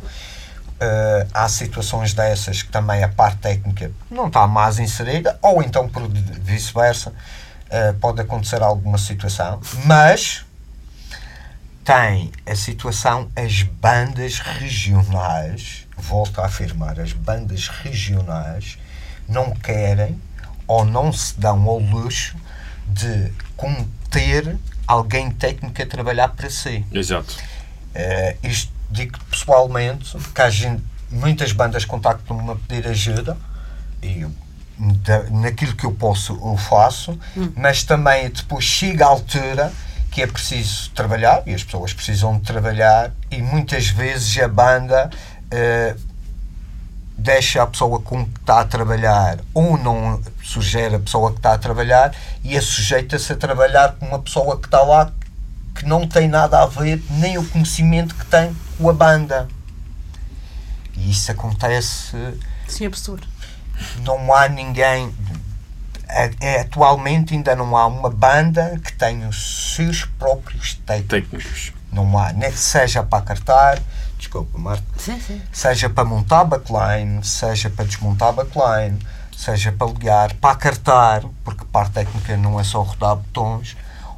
[0.81, 5.87] eh, há situações dessas que também a parte técnica não está mais inserida, ou então
[5.87, 7.13] por vice-versa,
[7.69, 10.47] eh, pode acontecer alguma situação, mas
[11.85, 18.79] tem a situação as bandas regionais, volto a afirmar, as bandas regionais
[19.29, 20.19] não querem
[20.71, 22.37] ou não se dão ao luxo
[22.87, 23.33] de
[24.09, 24.57] ter
[24.87, 26.85] alguém técnico a trabalhar para si.
[26.93, 27.37] Exato.
[27.93, 30.81] Eh, isto digo pessoalmente, que há gente,
[31.11, 33.37] muitas bandas contactam-me a pedir ajuda
[34.01, 34.31] e eu,
[34.79, 37.19] da- naquilo que eu posso eu faço,
[37.57, 39.73] mas também depois chega a altura
[40.13, 45.11] que é preciso trabalhar e as pessoas precisam de trabalhar e muitas vezes a banda
[45.51, 45.97] eh,
[47.21, 51.53] deixa a pessoa com que está a trabalhar ou não sugere a pessoa que está
[51.55, 55.13] a trabalhar e é sujeita-se a trabalhar com uma pessoa que está lá
[55.75, 59.49] que não tem nada a ver nem o conhecimento que tem com a banda.
[60.97, 62.17] E isso acontece,
[62.67, 63.27] Sim, absurdo.
[64.05, 65.13] não há ninguém.
[66.09, 71.31] é- é, atualmente ainda não há uma banda que tenha os seus próprios técnicos.
[71.31, 71.73] Técnicos.
[71.93, 73.79] Não há, nem seja para cartar,
[74.21, 75.41] desculpa, Marta, Sim, sim.
[75.51, 78.99] seja para montar backline, seja para desmontar backline,
[79.37, 83.77] seja para ligar, para acartar, porque parte técnica não é só rodar botões,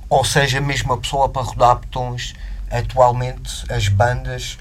[0.08, 2.34] ou seja mesmo a pessoa para rodar botões,
[2.70, 4.58] atualmente as bandas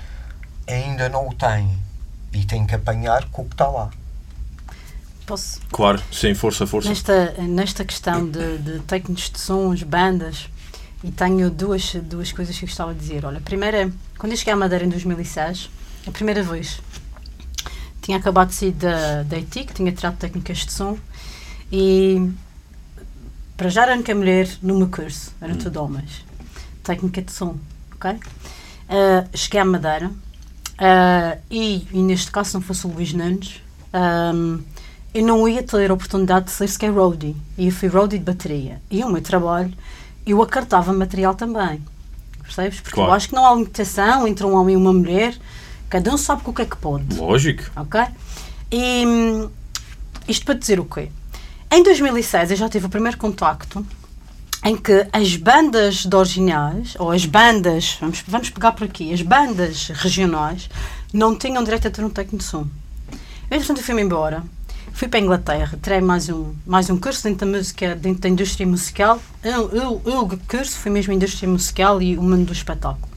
[0.67, 1.77] ainda não o têm
[2.31, 3.89] e têm que apanhar com o que está lá.
[5.25, 5.59] Posso?
[5.71, 6.89] Claro, sim, força, força.
[6.89, 10.49] Nesta, nesta questão de, de técnicos de sons, bandas,
[11.03, 13.25] e tenho duas, duas coisas que gostava de dizer.
[13.25, 15.69] Olha, a primeira, quando eu cheguei à Madeira em 2006,
[16.07, 16.81] a primeira vez,
[18.01, 20.97] tinha acabado de sair da, da ETIC, tinha tirado técnicas de som,
[21.71, 22.31] e
[23.57, 26.25] para já era a única mulher no meu curso, eram tudo homens.
[26.83, 27.57] Técnica de som,
[27.93, 28.19] ok?
[28.89, 30.11] Ah, cheguei à Madeira,
[30.83, 33.61] ah, e, e neste caso, se não fosse o Luís Nunes,
[33.93, 34.59] ahm,
[35.13, 37.35] eu não ia ter a oportunidade de ser sequer roadie.
[37.55, 38.81] E eu fui roadie de bateria.
[38.89, 39.71] E o meu trabalho,
[40.25, 41.81] eu acartava material também.
[42.43, 42.79] Percebes?
[42.81, 43.11] Porque Claro.
[43.11, 45.35] eu acho que não há limitação entre um homem e uma mulher.
[45.89, 47.15] Cada um sabe com o que é que pode.
[47.15, 47.63] Lógico.
[47.75, 48.01] Ok?
[48.71, 49.03] E
[50.27, 51.09] isto para dizer o quê?
[51.69, 53.85] Em 2006 eu já tive o primeiro contacto
[54.63, 59.21] em que as bandas de originais, ou as bandas, vamos, vamos pegar por aqui, as
[59.21, 60.69] bandas regionais
[61.13, 62.67] não tinham direito a ter um técnico de som.
[63.49, 64.43] Eu fui-me embora,
[64.93, 68.29] fui para a Inglaterra, tirei mais um, mais um curso dentro da música, dentro da
[68.29, 69.19] indústria musical.
[69.43, 73.11] Eu, eu, eu, o curso foi mesmo a indústria musical e o mundo do espetáculo.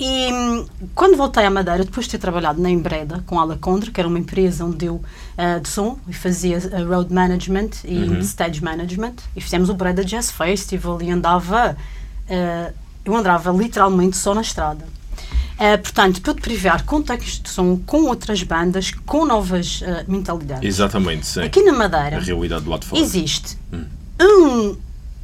[0.00, 3.90] E hum, quando voltei à Madeira, depois de ter trabalhado na Embreda com a Alacondra,
[3.90, 5.02] que era uma empresa onde eu
[5.36, 10.04] ah, de som e fazia ah, road management e stage management, e fizemos o Breda
[10.04, 11.76] Jazz Festival e andava,
[12.30, 12.72] ah,
[13.04, 14.97] eu andava literalmente só na estrada.
[15.58, 20.04] Ah, portanto, para te privar com técnicos de som, com outras bandas, com novas ah,
[20.06, 20.62] mentalidades.
[20.64, 21.42] Exatamente, sim.
[21.42, 23.02] Aqui na Madeira A realidade do lado de fora.
[23.02, 23.58] existe
[24.20, 24.76] um.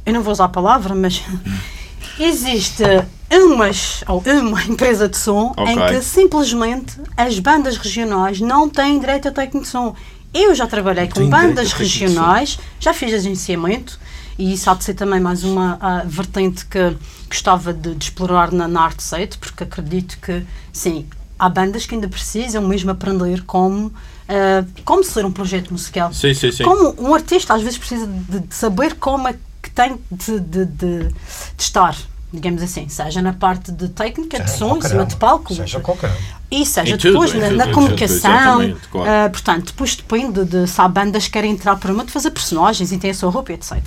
[0.05, 1.23] Eu não vou usar a palavra, mas
[2.19, 2.83] existe
[3.31, 5.95] umas, ou uma empresa de som em Ok.
[5.97, 9.95] que simplesmente as bandas regionais não têm direito a técnico de som.
[10.33, 13.97] Eu já trabalhei com a bandas regionais, já fiz agenciamento
[14.37, 16.95] e isso há de ser também mais uma ah, vertente que
[17.29, 21.05] gostava de, de explorar na, na arte site, porque acredito que, sim,
[21.39, 23.93] há bandas que ainda precisam mesmo aprender como,
[24.27, 26.13] ah, como ser um projeto musical.
[26.13, 26.63] Sim, sim, sim.
[26.63, 30.65] Como um artista às vezes precisa de, de saber como é que tem de, de,
[30.65, 31.13] de- de
[31.57, 31.95] estar,
[32.31, 35.55] digamos assim, seja na parte de técnica, de Seja som, em qualquer cima de palco,
[35.55, 36.11] Seja qualquer
[36.51, 39.09] e seja tudo, depois na, tudo, na tudo, comunicação, claro.
[39.09, 42.29] ah, portanto, depois depende de se há bandas que querem entrar por uma de fazer
[42.31, 43.81] personagens e têm a sua roupa, etc.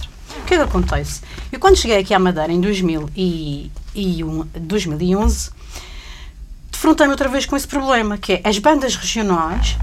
[0.49, 1.21] O que é que acontece?
[1.53, 5.51] Eu quando cheguei aqui à Madeira em 2000 e, e um- 2011,
[6.73, 9.77] defrontei-me outra vez com esse problema, que é as bandas regionais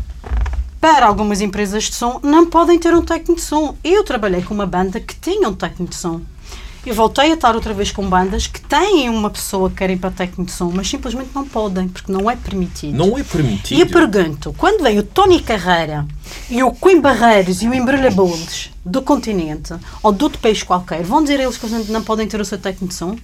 [0.81, 3.77] para algumas empresas de som não podem ter um técnico de som.
[3.83, 6.21] Eu trabalhei com uma banda que tinha um técnico de som.
[6.83, 10.10] Eu voltei a estar outra vez com bandas que têm uma pessoa que querem para
[10.10, 12.96] técnico de som, mas simplesmente não podem, porque não é permitido.
[12.98, 13.77] Não é permitido.
[13.77, 16.08] E eu pergunto, quando vem o Tony Carreira
[16.50, 19.73] e o Quim Barreiros e o Embrulha Bolos do continente,
[20.04, 22.58] ou de outro país qualquer, vão dizer eles que eles não podem ter o seu
[22.58, 23.17] técnico de som?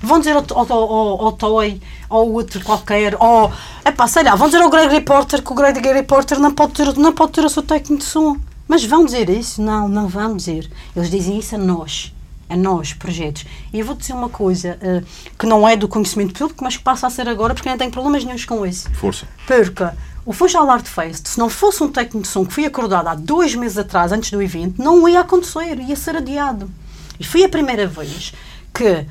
[0.00, 3.52] vão dizer ao, ao, ao, ao Toy, ou outro qualquer, ou,
[3.84, 6.96] epá, sei lá, vão dizer ao Greg Reporter que o Greg Reporter não pode ter,
[6.96, 8.36] não pode ter o seu técnico de som.
[8.68, 9.60] Mas vão dizer isso?
[9.60, 10.70] Não, não vão dizer.
[10.96, 12.14] Eles dizem isso a nós.
[12.48, 13.44] A nós, projetos.
[13.72, 15.06] E eu vou dizer uma coisa uh,
[15.38, 17.78] que não é do conhecimento público, mas que passa a ser agora porque eu não
[17.78, 18.90] tenho problemas nenhums com isso.
[18.92, 19.26] Força.
[19.46, 19.84] Porque
[20.24, 23.14] o Funchal Art Fest, se não fosse um técnico de som que foi acordado há
[23.14, 26.70] dois meses atrás, antes do evento, não ia acontecer, ia ser adiado.
[27.18, 28.32] E foi a primeira vez
[28.72, 29.04] que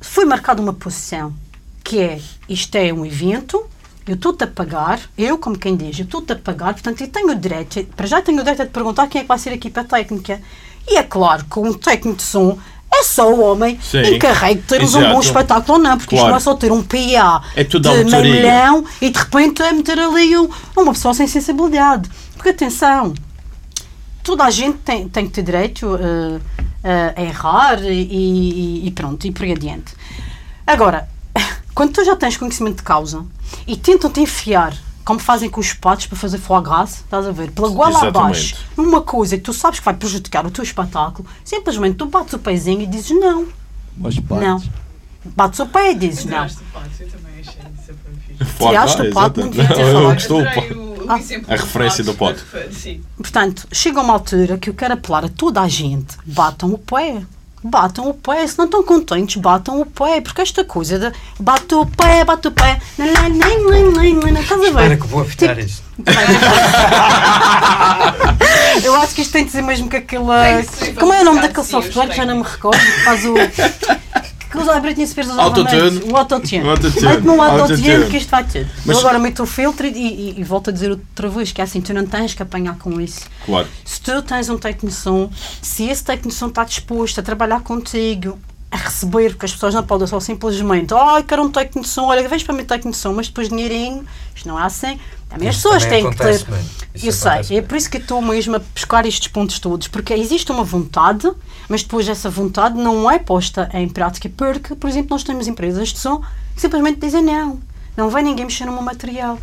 [0.00, 1.34] foi marcada uma posição
[1.84, 3.64] que é isto é um evento,
[4.06, 7.30] eu estou-te a pagar, eu como quem diz, eu estou-te a pagar, portanto eu tenho
[7.30, 9.54] o direito, para já tenho o direito de perguntar quem é que vai ser a
[9.54, 10.40] equipa técnica.
[10.86, 12.58] E é claro que um técnico de som
[12.90, 14.14] é só o homem Sim.
[14.14, 15.26] encarregue de ter-nos um bom Exato.
[15.26, 16.30] espetáculo ou não, porque isto Claro.
[16.30, 19.72] não é só ter um PA É tudo de meio milhão e de repente é
[19.72, 22.08] meter ali um- uma pessoa sem sensibilidade.
[22.34, 23.12] Porque atenção,
[24.22, 25.98] toda a gente tem, tem que ter direito
[26.82, 29.92] eh, a errar e, e- e pronto, e por aí adiante.
[30.66, 31.08] Agora,
[31.74, 33.24] quando tu já tens conhecimento de causa
[33.66, 34.72] e tentam-te enfiar,
[35.08, 38.18] como fazem com os patos para fazer foie gras, estás a ver, pela goela Exatamente.
[38.18, 42.34] abaixo, numa coisa que tu sabes que vai prejudicar o teu espetáculo, simplesmente tu bates
[42.34, 43.46] o pezinho e dizes não,
[43.96, 44.62] Mas pá, não.
[45.34, 46.46] Bates o pé e dizes não.
[46.46, 48.44] Tiraste o pato, eu também achei isso foi fixe.
[48.52, 50.88] Foie Tiraste gras, o pato, não devia ter falado.
[51.08, 52.44] Ah, a referência do pato.
[52.70, 53.00] Sim.
[53.16, 57.22] Portanto, chega uma altura que eu quero apelar a toda a gente, batam o pé.
[57.62, 61.74] Batam o pé, se não estão contentes, batam o pé, porque esta coisa de bate
[61.74, 65.00] o pé, bate o pé, nem, nem, nem, nem, nem, nem, estás a Espera ver?
[65.00, 65.82] que vou apitar isso.
[68.84, 70.44] Eu acho que isto tem de ser mesmo que aquela.
[70.98, 72.78] Como é o nome daquele sim, os software que já não me recordo?
[73.04, 73.34] Faz o.
[74.50, 76.10] Que usa a Britney Spears usava Autotune.
[76.10, 76.62] O autotune.
[76.62, 77.06] O autotune.
[77.06, 78.10] Mete-me um autotune Autotune.
[78.10, 78.66] que isto vai tudo.
[78.86, 81.60] Mas- Eu agora meto o filtro e, e, e volto a dizer outra vez que
[81.60, 83.26] é assim, tu não tens que apanhar com isso.
[83.44, 83.66] Claro.
[83.84, 85.30] Se tu tens um técnico de som,
[85.60, 88.38] se esse técnico de som está disposto a trabalhar contigo,
[88.70, 92.04] a receber, porque as pessoas não podem só simplesmente, ai, quero um técnico de som,
[92.06, 94.98] olha, vens para mim técnico de som, mas depois dinheirinho, isto não é assim.
[95.28, 96.46] Também as pessoas também têm que ter.
[97.04, 100.50] Eu sei, é por isso que estou mesmo a buscar estes pontos todos, porque existe
[100.50, 101.30] uma vontade,
[101.68, 105.88] mas depois essa vontade não é posta em prática, porque, por exemplo, nós temos empresas
[105.90, 106.20] de som
[106.54, 107.60] que simplesmente dizem não,
[107.96, 109.38] não vai ninguém mexer no meu material.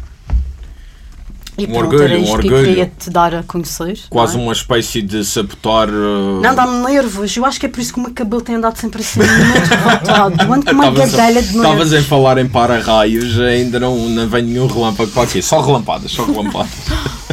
[1.57, 2.65] E Um pronto, orgulho, era um isto que eu orgulho.
[2.67, 3.97] queria te dar a conhecer.
[4.09, 4.39] Quase é?
[4.41, 5.87] uma espécie de sabotar.
[5.89, 7.35] uh, Não, dá-me nervos.
[7.37, 9.69] Eu acho que é por isso que o meu cabelo tem andado sempre assim, muito
[9.69, 10.53] revoltado.
[10.53, 14.43] Ando com uma a- gadelha de Estavas em falar em para-raios, ainda não, não vem
[14.43, 15.41] nenhum relâmpago para aqui.
[15.41, 16.69] Só relampadas, só relampadas.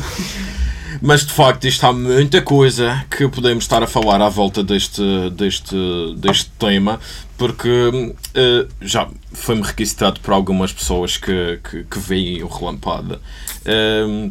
[1.05, 5.03] Mas de facto, isto há muita coisa que podemos estar a falar à volta deste,
[5.31, 5.75] deste,
[6.17, 7.01] deste tema,
[7.37, 13.21] porque eh, já foi-me requisitado por algumas pessoas que, que, que veem o relampada.
[13.65, 14.31] eh,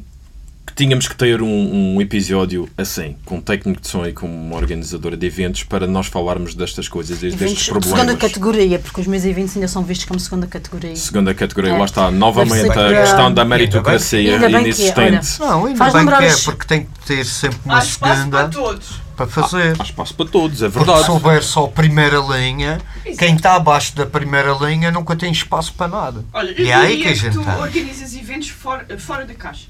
[0.72, 4.26] que tínhamos que ter um, um episódio assim, com um técnico de som e com
[4.26, 8.00] uma organizadora de eventos para nós falarmos destas coisas, destes Eventos de problemas.
[8.00, 10.96] segunda categoria, porque os meus eventos ainda são vistos como segunda categoria.
[10.96, 11.78] Segunda categoria, É.
[11.78, 15.40] lá está, novamente a que- questão da que- meritocracia ainda bem que- inexistente.
[15.40, 17.84] Não, ainda Faz bem lembrar que é, os- porque tem que ter sempre uma Há
[17.84, 18.88] espaço segunda para todos.
[19.18, 19.76] para fazer.
[19.80, 21.06] Há espaço para todos, é Porque verdade.
[21.06, 22.80] se houver só primeira linha,
[23.20, 26.26] quem está abaixo da primeira linha nunca tem espaço para nada.
[26.34, 27.58] Olha, e é aí que a que, gente tu está.
[27.58, 29.66] organizas eventos fora, fora da caixa.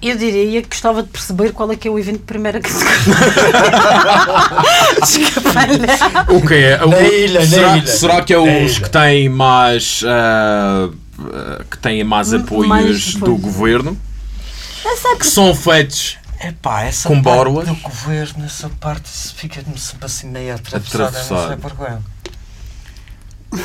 [0.00, 2.96] Eu diria que gostava de perceber qual é que é o evento de primeira categoria.
[5.00, 6.84] Desculpa, O que é?
[6.84, 7.86] O- Na ilha, na será, ilha.
[7.86, 10.02] será que é Na os que têm mais.
[10.06, 10.90] ah,
[11.70, 13.96] que têm mais apoios mais do governo?
[14.84, 17.68] não sei Que são feitos Epá, essa Com parte borlas?
[17.68, 21.48] do governo, essa parte fica-me sempre assim meio atravessada, não Atravessado.
[21.48, 21.92] sei porquê.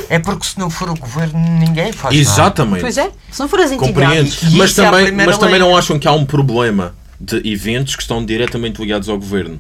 [0.10, 2.16] É porque se não for o governo, ninguém faz nada.
[2.16, 2.82] Exatamente.
[2.82, 4.28] Pois é, se não for as Compreendo.
[4.28, 4.54] entidades.
[4.54, 5.68] Mas isso é a também, primeira mas também lei.
[5.68, 9.60] não acham que há um problema de eventos que estão diretamente ligados ao governo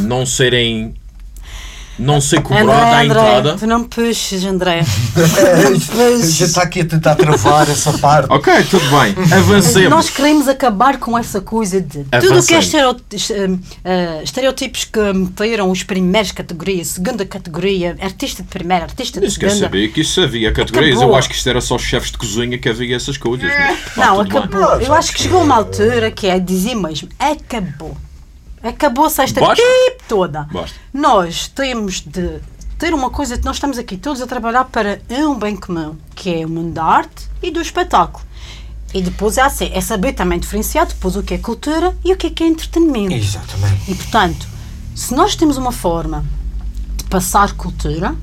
[0.00, 0.94] não serem.
[1.98, 3.56] Não ser cobrada André, a André, entrada.
[3.58, 4.82] tu não me puxes, André.
[6.20, 8.32] Gente está aqui a tentar travar essa parte.
[8.32, 9.14] Ok, tudo bem.
[9.32, 9.90] Avancemos.
[9.90, 14.84] Nós queremos acabar com essa coisa de tudo o que é estereo- eh, eh, estereotipos
[14.84, 19.66] que meteram os primeiros categorias, segunda categoria, artista de primeira, artista de Isso quer segunda.
[19.66, 20.96] saber que isso havia categorias.
[20.96, 21.14] Acabou.
[21.14, 23.50] Eu acho que isto era só os chefes de cozinha que havia essas coisas.
[23.96, 24.38] Não, bem.
[24.38, 24.60] acabou.
[24.60, 27.96] Não, Eu já acho que chegou uma altura que é dizer mesmo, acabou.
[28.62, 29.62] Acabou-se esta Basta.
[29.62, 30.48] equipe toda.
[30.52, 30.78] Basta.
[30.92, 32.40] Nós temos de
[32.78, 36.34] ter uma coisa que nós estamos aqui todos a trabalhar para um bem comum, que
[36.34, 38.24] é o mundo da arte e do espetáculo.
[38.94, 42.16] E depois é, assim, é saber também diferenciar depois o que é cultura e o
[42.16, 43.14] que é que é entretenimento.
[43.14, 43.90] Exatamente.
[43.90, 44.46] E portanto,
[44.94, 46.24] se nós temos uma forma
[46.96, 48.14] de passar cultura,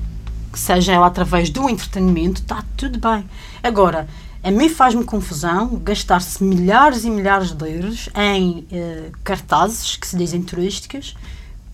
[0.52, 3.24] que seja ela através do entretenimento, está tudo bem.
[3.62, 4.08] Agora,
[4.42, 10.16] a mim faz-me confusão gastar-se milhares e milhares de euros em eh, cartazes que se
[10.16, 11.14] dizem turísticas,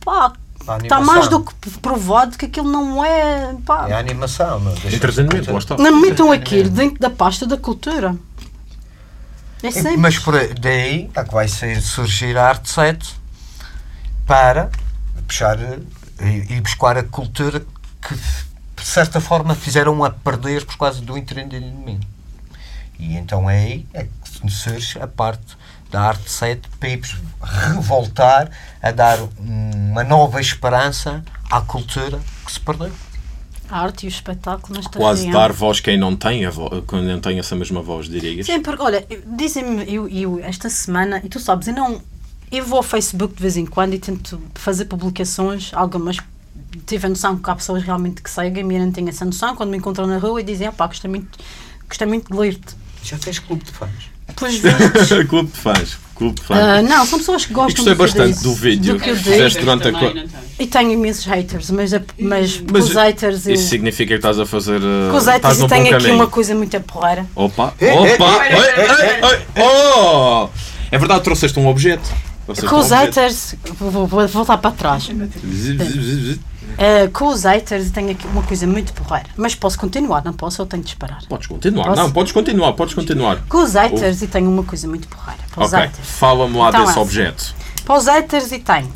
[0.04, 0.32] pá,
[0.82, 3.54] Está mais do que provado que aquilo não é.
[3.64, 5.76] Pá, É a animação, não deixa Entretenimento, ser- lá está.
[5.76, 8.16] não metam aquilo dentro da pasta da cultura.
[9.62, 9.96] É sempre.
[9.96, 13.14] Mas por aí- daí é que vai ser, surgir a arte 7
[14.26, 14.70] para
[15.28, 15.78] puxar eh,
[16.20, 17.60] e, e buscar a cultura
[18.06, 22.06] que de certa forma fizeram a perder por causa do entretenimento.
[22.98, 25.56] E então é aí é que surge a parte
[25.90, 27.00] da arte 7 para ir
[27.42, 28.50] revoltar
[28.82, 32.90] a dar uma nova esperança à cultura que se perdeu.
[33.68, 35.40] A arte e o espetáculo nesta Quase região.
[35.40, 38.46] dar voz quem não tem, a vo- quem não tem essa mesma voz, dirias.
[38.46, 39.04] Sim, porque olha,
[39.36, 42.00] dizem-me, eu, eu esta semana, e tu sabes, eu não.
[42.50, 46.16] Eu vou ao Facebook de vez em quando e tento fazer publicações, algumas
[46.86, 49.56] tive a noção que há pessoas realmente que seguem e eu não tenho essa noção,
[49.56, 51.36] quando me encontram na rua e dizem, pá, gostei muito,
[51.88, 52.76] gostei muito de ler-te.
[53.06, 53.90] Já tens clube de fãs.
[54.40, 55.08] Vistos.
[55.30, 55.96] Clube de fãs.
[56.16, 56.58] Clube de fãs.
[56.58, 58.94] ah, não, são pessoas que e gostam gostei do que eu bastante disse, do vídeo
[58.94, 59.92] do que eu fizeste durante a.
[60.58, 63.54] E tenho imensos haters, mas, a- mas, Mas com os haters eu.
[63.54, 64.80] Isso significa que estás a fazer.
[64.80, 67.24] uh, Com os estás haters eu tenho aqui uma coisa muito porreira.
[67.34, 67.72] Opa!
[67.80, 68.46] Eh, Opa!
[68.46, 70.48] eh, Oi, ei, ei, Oh!
[70.90, 72.08] É verdade, trouxeste um objeto.
[72.46, 73.06] Trouxeste Com um os objeto.
[73.06, 75.08] haters, vou, vou- vou voltar para trás.
[76.74, 79.28] Uh, com os haters tenho aqui uma coisa muito porreira.
[79.36, 81.24] Mas posso continuar, não posso, eu tenho de disparar.
[81.28, 81.84] Podes continuar.
[81.86, 82.02] Posso?
[82.02, 83.38] Não, podes continuar, podes continuar.
[83.48, 85.40] Com os haters e tenho uma coisa muito porreira.
[85.50, 87.00] Para os Ok, fala-me lá Então, desse é.
[87.00, 87.54] objeto.
[87.84, 88.92] Para os haters e tenho.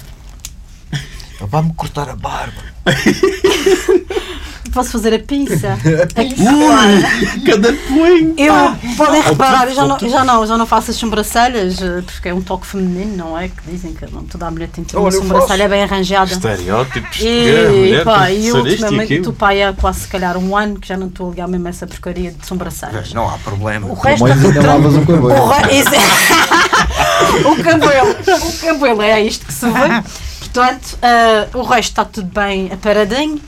[1.40, 2.62] Vai-me cortar a barba.
[4.72, 5.76] Posso fazer a pinça?
[7.46, 8.34] Cada punho!
[8.36, 8.54] Eu,
[8.96, 12.34] podem reparar, eu já não, já, não, já não faço as sobrancelhas, eh, porque é
[12.34, 13.48] um toque feminino, não é?
[13.48, 15.82] Que dizem que não, toda a mulher tem que ter uma Olha, eu sobrancelha bem
[15.82, 16.32] arranjada.
[16.32, 20.36] Estereótipos de E, pá, e ser isto e ultimamente estou pai há quase se calhar
[20.36, 23.12] um ano que já não estou a ligar mesmo essa porcaria de sobrancelhas.
[23.12, 23.88] Não há problema.
[23.88, 25.32] O resto lavas um cabelo.
[25.32, 25.78] O, re...
[25.78, 25.90] Isso-
[27.48, 28.16] o cabelo,
[28.48, 30.02] o cabelo é isto que se vê.
[30.40, 33.40] Portanto, ah, o resto está tudo bem aparadinho.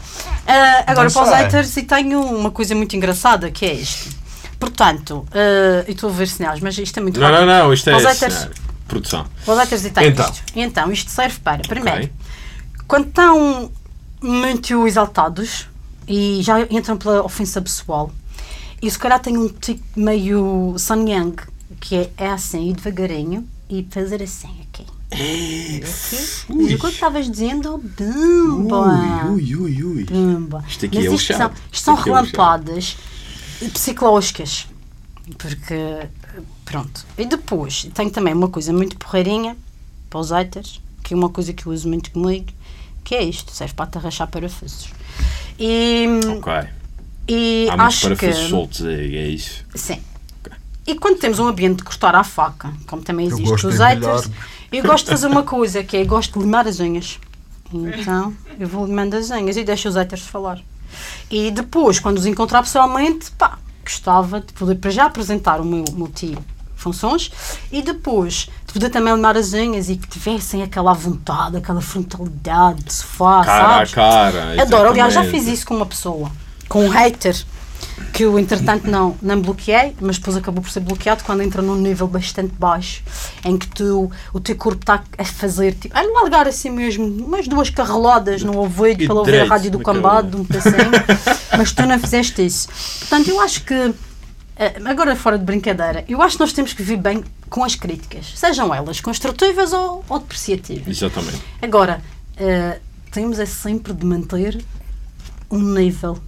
[0.46, 4.14] Ah, agora, para os haters, e tenho uma coisa muito engraçada que é isto.
[4.58, 7.46] Portanto, ah, eu estou a ver sinais, mas isto é muito Não, rápido.
[7.46, 8.48] não, não, isto é os haters,
[8.88, 9.26] produção.
[9.44, 10.24] para os haters, e tenho Então.
[10.30, 10.42] isto.
[10.54, 12.12] E então, isto serve para, primeiro, Ok.
[12.88, 13.70] quando estão
[14.22, 15.68] muito exaltados
[16.06, 18.10] e já entram pela ofensa pessoal,
[18.80, 21.36] e se calhar tem um tipo meio Sun Yang,
[21.80, 24.61] que é, é assim, ir devagarinho e fazer assim
[26.48, 29.26] Mas o que estavas dizendo, bumba!
[29.30, 30.04] Ui, ui, ui.
[30.04, 30.64] Bumba.
[30.68, 32.96] Isto aqui Mas é o isto são, Isto isto são aqui é relampadas
[33.72, 34.66] psicológicas.
[35.38, 36.08] Porque,
[36.64, 37.06] pronto.
[37.16, 39.56] E depois, tenho também uma coisa muito porreirinha
[40.10, 42.46] para os haters, que é uma coisa que eu uso muito comigo,
[43.04, 44.88] que é isto, serve para atarrachar parafusos.
[45.58, 46.06] E,
[46.38, 46.52] Ok.
[47.28, 48.26] e Há muitos acho que...
[48.26, 49.64] parafusos soltos aí, é isso.
[49.74, 50.00] Sim.
[50.86, 54.28] E quando temos um ambiente de cortar à faca, como também existe os haters.
[54.72, 57.18] Eu gosto de fazer uma coisa, que é gosto de limar as unhas.
[57.72, 60.58] Então, eu vou limando as unhas e deixo os haters falar.
[61.30, 65.84] E depois, quando os encontrar pessoalmente, pá, gostava de poder para já apresentar o meu
[65.94, 67.30] multifunções
[67.70, 72.84] e depois de poder também limar as unhas e que tivessem aquela vontade, aquela frontalidade
[72.84, 73.94] de sofá, Cara a sabes?
[73.94, 74.62] cara.
[74.62, 76.30] Adoro, aliás, já fiz isso com uma pessoa,
[76.68, 77.36] com um hater,
[78.12, 81.76] que eu entretanto não, não bloqueei, mas depois acabou por ser bloqueado quando entra num
[81.76, 83.02] nível bastante baixo,
[83.44, 87.48] em que tu, o teu corpo está a fazer, tipo, a largar assim mesmo, umas
[87.48, 90.90] duas carrelodas no ouvido para ouvir a rádio do cambado, um pedacinho,
[91.56, 92.68] mas tu não fizeste isso.
[93.00, 93.94] Portanto, eu acho que,
[94.56, 97.74] eh, agora fora de brincadeira, eu acho que nós temos que viver bem com as
[97.74, 100.88] críticas, sejam elas construtivas ou, ou depreciativas.
[100.88, 101.40] Exatamente.
[101.62, 102.02] Agora,
[102.36, 102.78] eh,
[103.10, 104.62] temos é sempre de manter
[105.50, 106.18] um nível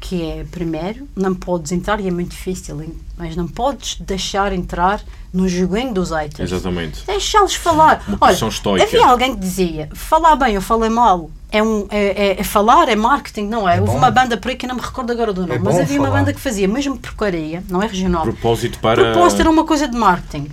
[0.00, 2.82] que é, primeiro, não podes entrar, e é muito difícil,
[3.18, 5.00] mas não podes deixar entrar
[5.32, 6.50] no joguinho dos haters.
[6.50, 7.04] Exatamente.
[7.06, 8.02] Deixá-los falar.
[8.08, 8.84] Uma Olha, estoica.
[8.84, 12.88] havia alguém que dizia, falar bem ou falar mal é, um, é, é- é falar,
[12.88, 13.78] é marketing, não é?
[13.80, 13.98] Houve bom.
[13.98, 15.98] uma banda por aí que eu não me recordo agora do nome, É mas havia
[15.98, 16.20] uma falar.
[16.20, 18.22] banda que fazia mesmo porcaria, não é regional.
[18.22, 19.12] Propósito para.
[19.12, 20.48] Propósito era uma coisa de marketing.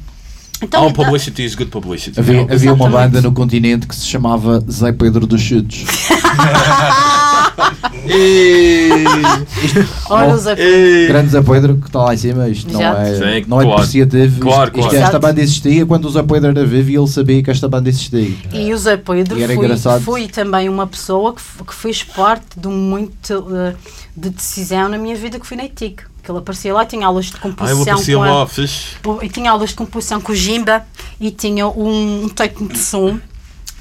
[0.59, 2.19] Então, All publicity is good publicity.
[2.19, 5.85] Havia, havia uma banda no continente que se chamava Zé Pedro dos Chutes.
[10.09, 11.07] olha os Ei.
[11.07, 13.01] Grande Zé Pedro que está lá em cima, isto não Exato.
[13.01, 13.69] é, Sim, não é claro.
[13.81, 14.39] depreciativo.
[14.39, 14.93] Claro, Isto- claro.
[14.95, 17.67] isto- esta banda existia quando o Zé Pedro era vivo e ele sabia que esta
[17.67, 18.31] banda existia.
[18.53, 22.59] E o Zé Pedro E era foi, foi também uma pessoa que, que fez parte
[22.59, 23.73] de muito eh,
[24.15, 26.03] de decisão na minha vida que foi na ITIC.
[26.23, 28.85] Que ele aparecia lá, tinha aulas de Ah, eu composição aparecia com a- fixe.
[29.05, 30.83] o- e tinha aulas de composição com o Jimba
[31.19, 33.17] e tinha um, um técnico de som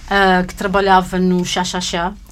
[0.08, 1.64] ah, que trabalhava no Chá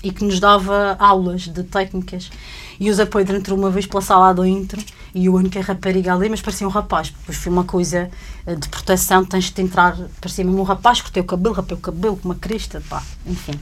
[0.05, 2.31] e que nos dava aulas de técnicas.
[2.79, 4.81] E o Zé Pedro entrou uma vez pela sala dentro
[5.15, 7.11] e o único rapariga ali, mas parecia um rapaz.
[7.11, 8.11] Depois foi uma coisa
[8.47, 11.81] ah, de proteção, tens de entrar, parecia mesmo um rapaz, cortei o cabelo, rapei o
[11.81, 13.59] cabelo com uma crista, pá, enfim.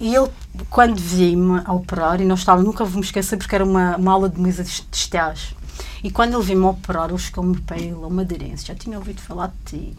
[0.00, 0.30] E ele,
[0.70, 4.12] quando vi-me a operar, e nós estávamos, nunca vou me esquecer porque era uma, uma
[4.12, 5.54] aula de mesa de estágio.
[6.02, 9.48] E quando ele viu-me operar, ele chegou-me para ele, uma madeirense, já tinha ouvido falar
[9.48, 9.96] de ti.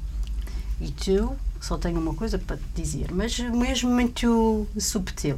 [0.82, 5.38] E tu, só tenho uma coisa para te dizer, mas mesmo muito subtil,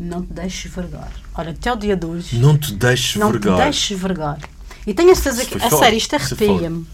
[0.00, 1.12] não te deixes vergar.
[1.34, 3.56] Olha, até o dia de hoje, Não te deixes não vergar.
[3.56, 4.38] te deixes vergar.
[4.86, 6.86] E tenho a certeza que, a sério, isto arrepia-me.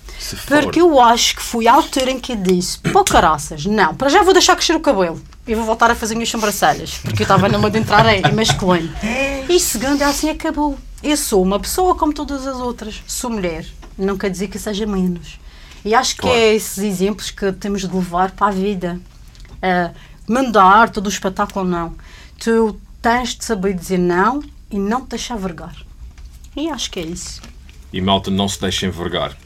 [0.48, 4.22] Porque eu acho que foi a altura em que disse: pô, caraças, não, para já
[4.22, 7.48] vou deixar crescer o cabelo e vou voltar a fazer minhas sobrancelhas, porque eu estava
[7.48, 8.92] numa de entrar em, masculino.
[9.48, 10.76] E segundo, assim acabou.
[11.02, 13.64] Eu sou uma pessoa como todas as outras, sou mulher,
[13.96, 15.38] não quer dizer que seja menos.
[15.84, 16.36] E acho que Claro.
[16.36, 18.98] é esses exemplos que temos de levar para a vida.
[19.56, 19.94] Uh,
[20.28, 21.94] mandar todo o espetáculo, não.
[22.38, 25.74] Tu tens de saber dizer não e não te deixar vergar.
[26.56, 27.40] E acho que é isso.
[27.92, 29.36] E malta, não se deixem vergar.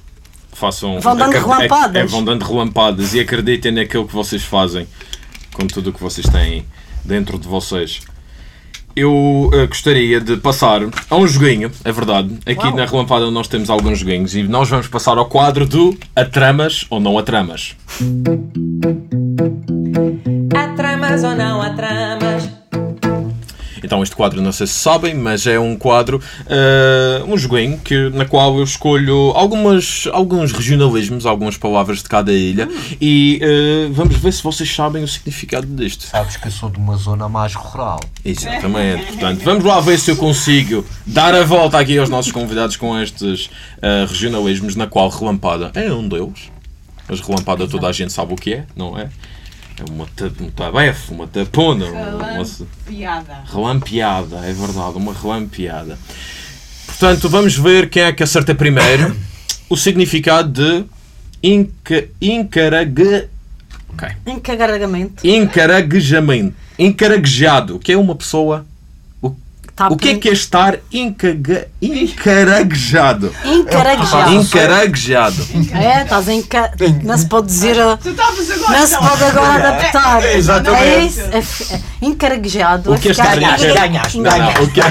[0.53, 1.01] Façam.
[1.01, 1.97] Vão dando acred- relampadas.
[1.97, 4.87] É, é, vão dando relampadas e acreditem naquilo que vocês fazem
[5.53, 6.65] com tudo o que vocês têm
[7.05, 8.01] dentro de vocês.
[8.97, 12.37] Eu eh, gostaria de passar a um joguinho, é verdade.
[12.45, 12.75] Aqui Uau.
[12.75, 16.99] na Relampada nós temos alguns joguinhos e nós vamos passar ao quadro do Atramas ou
[16.99, 17.77] não Atramas.
[20.57, 22.20] Há tramas ou não há tramas?
[23.83, 28.11] Então este quadro não sei se sabem, mas é um quadro, eh, um joguinho que,
[28.11, 32.69] na qual eu escolho algumas, alguns regionalismos, algumas palavras de cada ilha
[33.01, 36.05] e eh, vamos ver se vocês sabem o significado disto.
[36.07, 38.01] Sabes que eu sou de uma zona mais rural.
[38.25, 39.07] Exatamente.
[39.07, 42.99] Portanto, vamos lá ver se eu consigo dar a volta aqui aos nossos convidados com
[43.01, 43.51] estes
[43.83, 46.51] eh, regionalismos, na qual relampada é um deles.
[47.09, 49.09] Mas relampada toda a gente sabe o que é, não é?
[49.81, 52.45] É uma, ta- um tabefe, uma tapona, uma,
[52.87, 53.39] Piada.
[53.51, 55.99] Relampeada, é verdade, uma relampeada.
[56.87, 59.17] Portanto, vamos ver quem é que acerta primeiro
[59.71, 60.85] o significado de
[61.43, 63.27] inca, encarague,
[63.89, 65.27] ok, Encarregamento.
[65.27, 66.55] encaraguejamento.
[66.79, 68.67] Encaraguejado, que é uma pessoa.
[69.81, 73.33] O, Tá o que é que é estar encaga, encaraguejado?
[73.45, 74.35] Encaraguejado.
[74.35, 75.47] Encaraguejado.
[75.73, 76.71] É, estás em ca...
[77.03, 77.77] Não se pode dizer.
[77.79, 78.79] uh, Tu estavas agora.
[78.79, 80.25] Não se pode agora adaptar.
[80.37, 80.83] Exatamente.
[80.85, 81.21] É isso.
[81.21, 82.93] É, é, encaraguejado.
[82.93, 84.63] O que é estar Ganhaste, ganhaste, Não, não, ganhaste.
[84.63, 84.85] o, que é,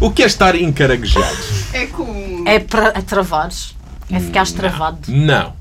[0.00, 1.36] o que é estar encaraguejado?
[1.72, 2.44] É com.
[2.46, 3.74] É para é travares.
[4.08, 4.98] É ficares travado.
[5.08, 5.52] Não.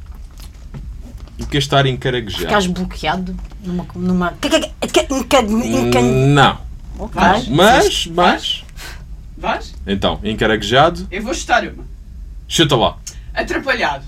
[1.39, 2.43] O que é estar encaraguejado?
[2.43, 3.86] Ficares bloqueado numa.
[3.95, 4.34] numa...
[4.43, 6.72] enca- enca- Não.
[7.00, 7.22] Ok.
[7.50, 8.64] Mas, mas.
[9.38, 9.74] Vais?
[9.86, 11.84] Então, encaraguejado, Eu vou chutar uma.
[12.48, 12.98] chuta lá.
[13.34, 14.06] Atrapalhado.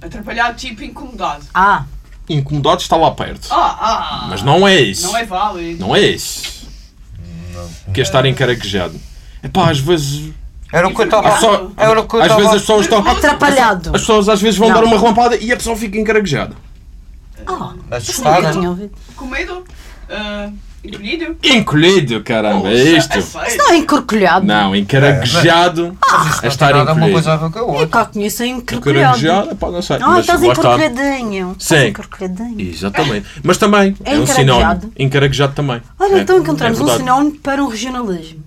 [0.00, 1.44] Atrapalhado, tipo incomodado.
[1.54, 1.84] Ah,
[2.28, 3.48] Incomodado está lá perto.
[3.50, 4.26] Ah, ah.
[4.30, 5.06] Mas não é isso.
[5.08, 5.80] Não é válido.
[5.80, 6.66] Não é isso.
[7.86, 8.98] O que é estar encaraguejado?
[9.42, 10.32] Epá, às vezes.
[10.72, 12.78] Era o que eu estava Ah, só- Era o que eu Às vezes as estava
[12.80, 13.06] pessoas estão.
[13.06, 13.88] atrapalhado.
[13.94, 14.76] As pessoas às vezes vão Não.
[14.76, 16.54] dar uma relampada e a pessoa fica encaraguejada.
[17.44, 18.52] Ah, nunca assustada.
[18.52, 18.92] tinha ouvido.
[19.16, 19.64] Com medo?
[20.08, 20.48] Ah,
[20.84, 21.36] encolhido?
[21.42, 23.18] Encolhido, caramba, é isto.
[23.18, 24.46] Isso Isso não é encorcolhado.
[24.46, 27.12] Não, encaraguejado é isso estar não tem nada uma encolhido.
[27.12, 27.86] coisa a ver com a Eu outra.
[27.86, 29.18] cá conheço encorcolhado.
[29.18, 29.96] Encaraguejado, pá, não sei.
[29.96, 31.56] Ah, mas estás encorcolhadinho.
[31.58, 31.74] Sim.
[31.74, 32.60] Estás encorcolhadinho.
[32.60, 33.26] Exatamente.
[33.42, 34.92] Mas também É é um sinónimo.
[34.98, 35.54] encaraguejado?
[35.54, 35.80] Também.
[35.98, 38.40] Olha, É, então encontramos é um sinónimo para um regionalismo.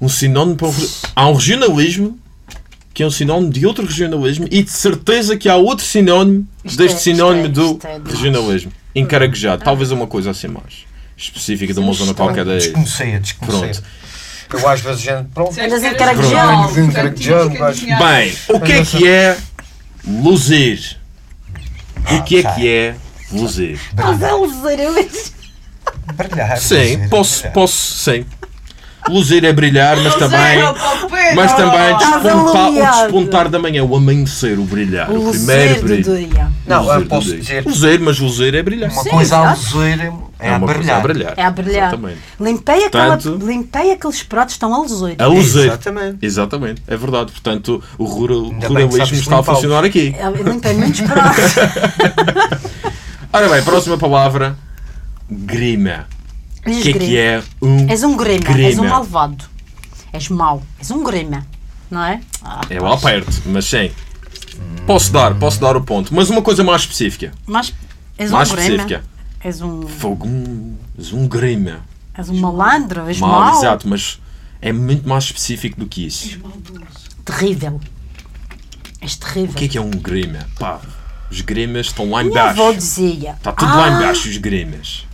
[0.00, 0.74] um sinónimo para um,
[1.14, 2.18] há um regionalismo
[2.92, 6.78] que é um sinónimo de outro regionalismo e de certeza que há outro sinónimo Isto
[6.78, 8.72] deste é- sinónimo isto é- do isto é regionalismo.
[8.94, 9.62] Encaraguejado.
[9.62, 10.85] Talvez uma coisa assim mais
[11.16, 12.60] específica de uma zona qualquer da ilha.
[12.60, 13.82] Desconhecia, desconhecia.
[14.48, 14.62] Pronto.
[14.62, 15.60] Eu às vezes gente, pronto.
[15.60, 15.82] Andas
[17.58, 17.98] mas- adivinhar.
[17.98, 19.36] Bem, o que é que é
[20.06, 20.98] luzir?
[22.10, 22.94] O que é que é
[23.32, 23.80] luzir?
[23.96, 25.32] Mas é luzeiros.
[26.14, 26.56] Brilhar.
[26.58, 28.24] Sim, posso, posso, sim.
[29.08, 30.58] Luzir é brilhar, mas também,
[31.34, 36.02] mas também despontar, o despontar da manhã, o amanhecer, o brilhar, o, O primeiro luzer
[36.04, 36.46] brilho.
[36.66, 38.90] Não, eu posso dizer Luzir, mas luzir é brilhar.
[38.90, 39.60] uma Sim, coisa a exato.
[39.78, 40.00] luzir
[40.40, 40.98] é, a brilhar.
[40.98, 41.34] a brilhar.
[41.36, 41.88] É a brilhar.
[41.88, 42.18] Exatamente.
[42.40, 45.14] Limpei, aquela, Portanto- limpei aqueles pratos que estão a luzer.
[45.18, 45.66] A luzir.
[45.66, 46.18] Exatamente.
[46.26, 47.30] Exatamente, é verdade.
[47.32, 50.14] Portanto, o rural- ruralismo está a funcionar aqui.
[50.18, 51.54] Eu limpei muitos pratos.
[53.32, 54.56] Ora bem, próxima palavra:
[55.30, 56.06] grima.
[56.66, 57.88] O que é que é um.
[57.88, 58.68] És um grima, Grima.
[58.68, 59.44] és um malvado.
[60.12, 61.46] És mau, és um grima.
[61.90, 62.20] Não é?
[62.42, 63.90] Ah, É lá perto, mas sim.
[64.86, 66.14] Posso dar, posso dar o ponto.
[66.14, 67.32] Mas uma coisa mais específica.
[67.46, 67.72] Mas
[68.18, 68.84] és Mais um específica.
[68.84, 69.02] grima.
[69.44, 71.80] És um, Fogo, um, és um grima.
[72.16, 73.58] és um malandro, és Mal, mau.
[73.58, 74.18] exato, mas
[74.60, 76.38] é muito mais específico do que isso.
[77.24, 77.80] Terrível.
[79.00, 79.52] És terrível.
[79.52, 80.40] O que é que é um grima?
[80.58, 80.80] Pá,
[81.30, 82.78] os grimas estão lá em Minha avó baixo.
[82.78, 83.32] dizia.
[83.32, 85.04] Está tudo ah, lá em baixo, os grimas.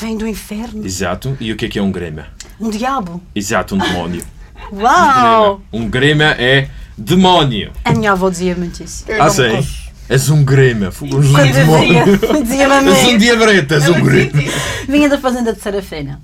[0.00, 0.84] Vem do inferno.
[0.84, 1.36] Exato.
[1.40, 2.26] E o que é que é um grima?
[2.60, 3.22] Um diabo.
[3.34, 4.22] Exato, um demónio.
[4.72, 5.60] Uau!
[5.72, 7.72] Um grima é demónio.
[7.84, 9.04] A minha avó dizia muito isso.
[9.08, 9.50] Eu Ah, não sim.
[9.50, 10.90] cons- És um grima.
[10.90, 11.42] Fogo, um dizia,
[12.42, 14.32] dizia-me És um mim, diabrete, és um grima.
[14.88, 16.20] vinha da fazenda de Serafina.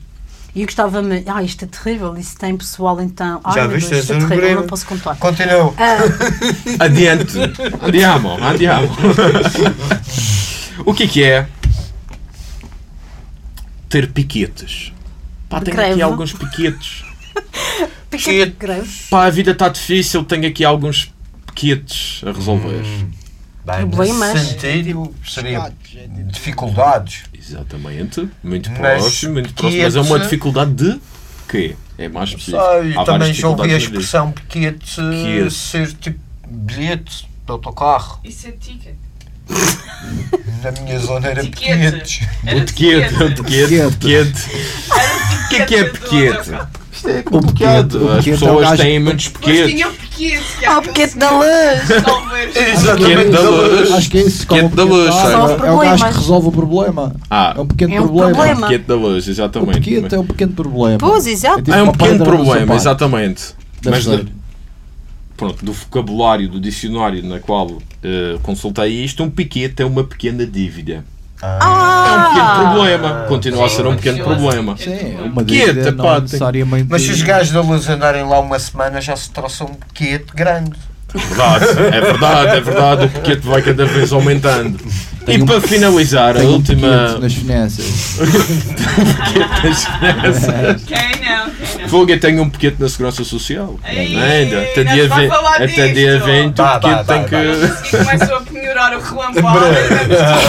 [0.54, 3.40] E eu gostava-me, ah, isto é terrível, isso tem pessoal então.
[3.42, 4.60] Ai, Já meu viste, Deus, isto é és um terrível, grego.
[4.62, 5.16] não posso contar.
[5.16, 5.74] Continua.
[5.76, 7.38] Ah, Adiante.
[7.82, 8.88] Andiamo, andiamo.
[10.86, 11.46] o que é que é
[13.94, 14.92] ter piquetes?
[15.48, 17.04] Pá, tenho aqui alguns piquetes.
[18.10, 18.90] piquete de greve.
[19.08, 21.12] Pá, a vida está difícil, tenho aqui alguns
[21.46, 22.82] piquetes a resolver.
[23.64, 24.34] Bem, Problemas.
[24.34, 25.72] nesse sentido, seria
[26.26, 27.22] dificuldades.
[27.32, 28.28] Exatamente.
[28.42, 29.82] Muito Mas próximo, muito próximo.
[29.82, 31.00] Mas é uma dificuldade de
[31.48, 31.76] quê?
[31.96, 32.58] É mais específico.
[32.82, 35.50] Sei, Há também já ouvi a expressão piquete Piquete.
[35.52, 36.18] ser tipo
[36.48, 38.18] bilhete de autocarro.
[38.24, 38.96] Isso é ticket.
[40.62, 41.76] Na minha zona era Tiquete.
[41.76, 42.20] piquetes.
[42.46, 44.42] Era O tequete, o tequete, tequete.
[45.44, 46.50] O que é que é pequete?
[46.92, 47.94] Isto é complicado.
[48.06, 49.82] O As é pessoas têm muitos o piquete.
[49.82, 51.80] é Ah, o piquete da luz.
[52.96, 53.92] Pequete da luz.
[53.92, 54.46] Acho que é isso.
[54.46, 55.34] Pequeno da o luz, pequeno sabe?
[55.34, 57.16] é, Resolve é o gajo que resolve o problema.
[57.30, 58.32] Ah, É um pequeno É um problema.
[58.32, 58.66] problema.
[58.68, 59.80] pequete da luz, O exatamente.
[59.80, 60.98] pequeno é um pequeno problema.
[60.98, 61.62] Pois, exato.
[61.62, 63.42] tipo É um pequeno problema, exatamente.
[63.82, 64.06] Deve Mas
[65.36, 70.46] pronto, do vocabulário do dicionário na qual eh, consultei isto, um piquete é uma pequena
[70.46, 71.04] dívida.
[71.42, 72.30] É um Ah!
[72.32, 73.24] pequeno problema.
[73.28, 74.22] Continua a ser um pequeno Sim.
[74.24, 74.76] problema.
[74.76, 76.64] Sim, é uma dívida pá, tem-.
[76.88, 80.32] Mas se os gajos da luz andarem lá uma semana já se trouxe um piquete
[80.34, 80.72] grande.
[81.14, 83.04] Verdade, é verdade, é verdade.
[83.04, 84.78] O piquete vai cada vez aumentando.
[85.24, 86.88] Tem e um- para finalizar, a um última.
[86.88, 88.18] pequeno nas finanças.
[90.86, 91.50] Quem não?
[91.50, 91.88] Quem não?
[91.88, 93.78] Fogo, eu tenho um pequete na Segurança Social.
[93.86, 94.62] Ei, Ainda.
[94.62, 97.36] Até dia, se vai 20, falar até dia 20 Bah, o pequete bah, tem que.
[97.36, 99.66] E começam a penhorar o relampada.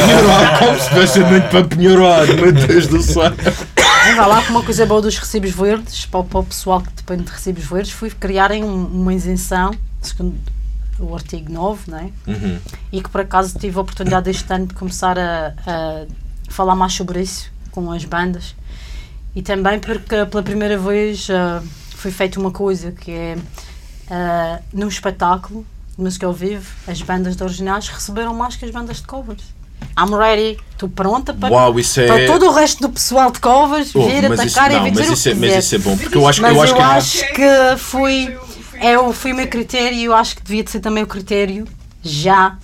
[0.07, 3.32] Penhorar, como se tivesse muito para penhorar, meu Deus do céu.
[4.07, 7.24] Mas Vá lá com uma coisa boa dos recibos verdes, para, o- pessoal que depende
[7.24, 10.36] de recibos verdes, foi criarem um- uma isenção, segundo
[11.00, 12.10] o artigo 9, não é?
[12.28, 12.58] Uhum.
[12.91, 16.06] e que por acaso tive a oportunidade este ano de começar a, a
[16.50, 18.56] falar mais sobre isso com as bandas
[19.36, 21.62] e também porque pela primeira vez ah,
[21.96, 23.38] foi feita uma coisa que é
[24.10, 25.66] ah, num espetáculo
[25.98, 29.43] de música ao vivo as bandas de originais receberam mais que as bandas de covers
[29.98, 32.08] I'm ready, estou pronta para, Uau, isso é.
[32.08, 34.84] para todo o resto do pessoal de covers Oh, vir mas isso, atacar e não,
[34.86, 36.56] vir mas dizer isso, é, o que mas isso é bom, porque eu acho, Mas
[36.56, 38.38] eu acho eu que acho que o- foi
[38.80, 41.08] é o- foi o meu critério e eu acho que devia de ser também o
[41.08, 41.68] critério
[42.04, 42.58] já a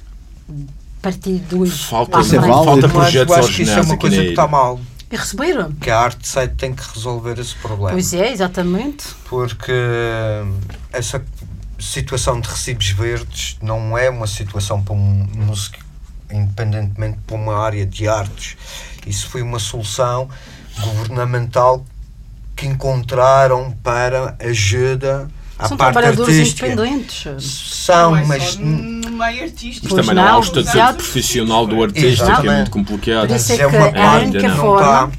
[1.01, 1.84] partir de hoje.
[1.86, 2.41] Falta, para a Isso frente.
[2.47, 2.66] válido.
[2.66, 4.80] falta Mas projetos eu acho que isso é uma coisa que está mal.
[5.12, 5.72] E receberam.
[5.74, 7.91] Que a arte site tem que resolver esse problema.
[7.91, 9.05] Pois é, exatamente.
[9.30, 9.72] Porque
[10.93, 11.22] essa
[11.80, 15.78] situação de recibos verdes não é uma situação para um músico,
[16.32, 18.55] independentemente para uma área de artes.
[19.05, 20.30] Isso foi uma solução
[20.80, 21.84] governamental
[22.55, 25.28] que encontraram para ajuda
[25.62, 26.68] à São parte trabalhadores artística.
[26.68, 27.43] independentes.
[27.86, 29.88] São, Não é mas no meio artístico.
[29.95, 30.95] Mas também não há não, o estatuto exato.
[30.95, 33.28] profissional do artista, que é muito complicado.
[33.28, 34.82] Por isso mas é é que é a única forma.
[34.82, 35.12] está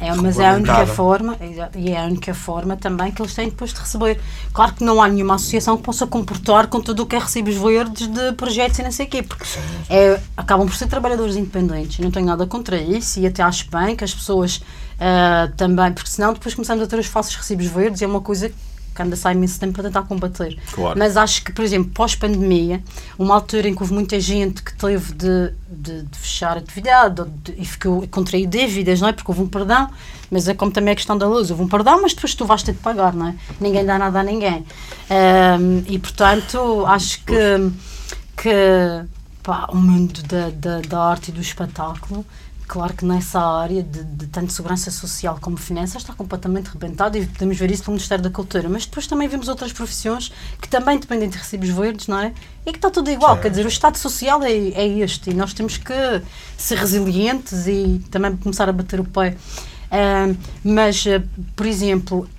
[0.00, 3.34] É, mas é a única forma, exato, e é a única forma também que eles
[3.34, 4.18] têm depois de receber.
[4.50, 7.54] Claro que não há nenhuma associação que possa comportar com tudo o que é recibos
[7.56, 9.44] verdes de projetos e não sei o quê, porque
[9.90, 11.98] é, acabam por ser trabalhadores independentes.
[11.98, 14.62] Não tenho nada contra isso e até acho bem que as pessoas
[14.98, 18.20] ah, também, porque senão depois começamos a ter os falsos recibos verdes e é uma
[18.20, 18.54] coisa que
[19.02, 20.58] anda a sair imenso tempo para tentar combater.
[20.72, 20.98] Claro.
[20.98, 22.82] Mas acho que, por exemplo, pós-pandemia,
[23.18, 27.22] uma altura em que houve muita gente que teve de, de, de fechar a atividade
[27.44, 29.12] de- e ficou contrair dívidas, não é?
[29.12, 29.88] Porque houve um perdão,
[30.30, 32.62] mas é como também a questão da luz, houve um perdão, mas depois tu vais
[32.62, 33.34] ter de pagar, não é?
[33.60, 34.64] Ninguém dá nada a ninguém.
[35.10, 37.34] Ahm, e portanto, acho que,
[38.36, 39.04] que
[39.42, 42.24] pá, o mundo da, da, da arte e do espetáculo.
[42.70, 47.26] Claro que nessa área de, de tanto segurança social como finanças está completamente rebentado e
[47.26, 48.68] podemos ver isso pelo Ministério da Cultura.
[48.68, 50.30] Mas depois também vemos outras profissões
[50.62, 52.32] que também dependem de recibos verdes, não é?
[52.64, 53.36] E que está tudo igual.
[53.40, 56.22] Quer dizer, o Estado Social é, é este e nós temos que
[56.56, 59.36] ser resilientes e também começar a bater o pé.
[59.90, 61.20] Ah, mas, ah,
[61.56, 62.30] por exemplo,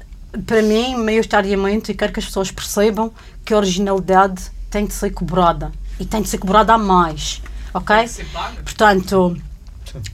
[0.47, 3.11] para mim, maioritariamente, e quero que as pessoas percebam
[3.43, 7.41] que a originalidade tem de ser cobrada e tem de ser cobrada a mais,
[7.73, 7.97] ok?
[7.97, 8.63] Tem que ser paga.
[8.63, 9.37] Portanto,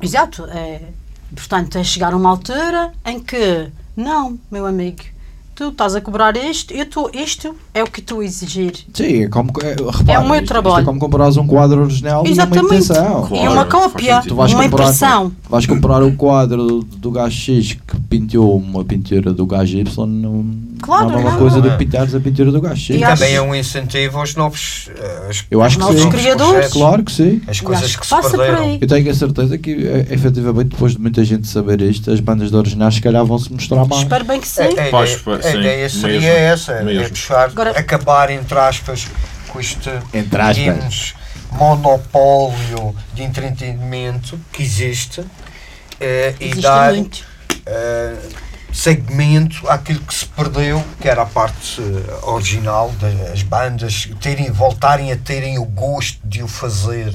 [0.01, 0.81] exato, é,
[1.35, 5.01] portanto, é chegar a uma altura em que, não, meu amigo,
[5.55, 8.75] tu estás a cobrar isto, eu tô, isto é o que tu exigir.
[8.93, 9.51] Sim, é como.
[9.63, 10.83] É, repara, É o meu isto- isto trabalho.
[10.83, 12.75] é como comprares um quadro original e uma Exatamente.
[12.75, 13.25] imitação.
[13.25, 14.21] e Claro, uma cópia.
[14.21, 15.31] Tu vais uma comprar, impressão.
[15.49, 20.05] vais comprar o quadro do, do gajo X que pintou uma pintura do gajo Y,
[20.05, 20.45] não,
[20.81, 21.37] Claro, não é uma não.
[21.39, 22.89] coisa do que pintares a pintura do gajo X.
[22.89, 26.01] E E acho- também é um incentivo aos novos, eh, as- Eu acho que Novos
[26.01, 26.09] sim.
[26.09, 26.51] criadores.
[26.53, 27.41] projetos, Claro que sim.
[27.47, 28.63] as E coisas que, que se passa por perderam.
[28.63, 28.77] aí.
[28.81, 32.49] Eu tenho a certeza que, eh, efetivamente, depois de muita gente saber isto, as bandas
[32.51, 34.01] de originais se calhar vão se mostrar mais.
[34.03, 34.61] Espero bem que sim.
[34.61, 37.09] A, a Pois, ideia, pois, a sim, ideia seria mesmo, essa, é mesmo.
[37.09, 39.07] puxar, Agora- acabar, entre aspas,
[39.49, 41.13] com este Entre aspas.
[41.51, 45.21] monopólio de entretenimento que existe
[45.99, 47.25] e Existe dar muito.
[48.73, 55.11] Segmento àquilo que se perdeu, que era a parte eh, original das bandas terem, voltarem
[55.11, 57.13] a terem o gosto de o fazer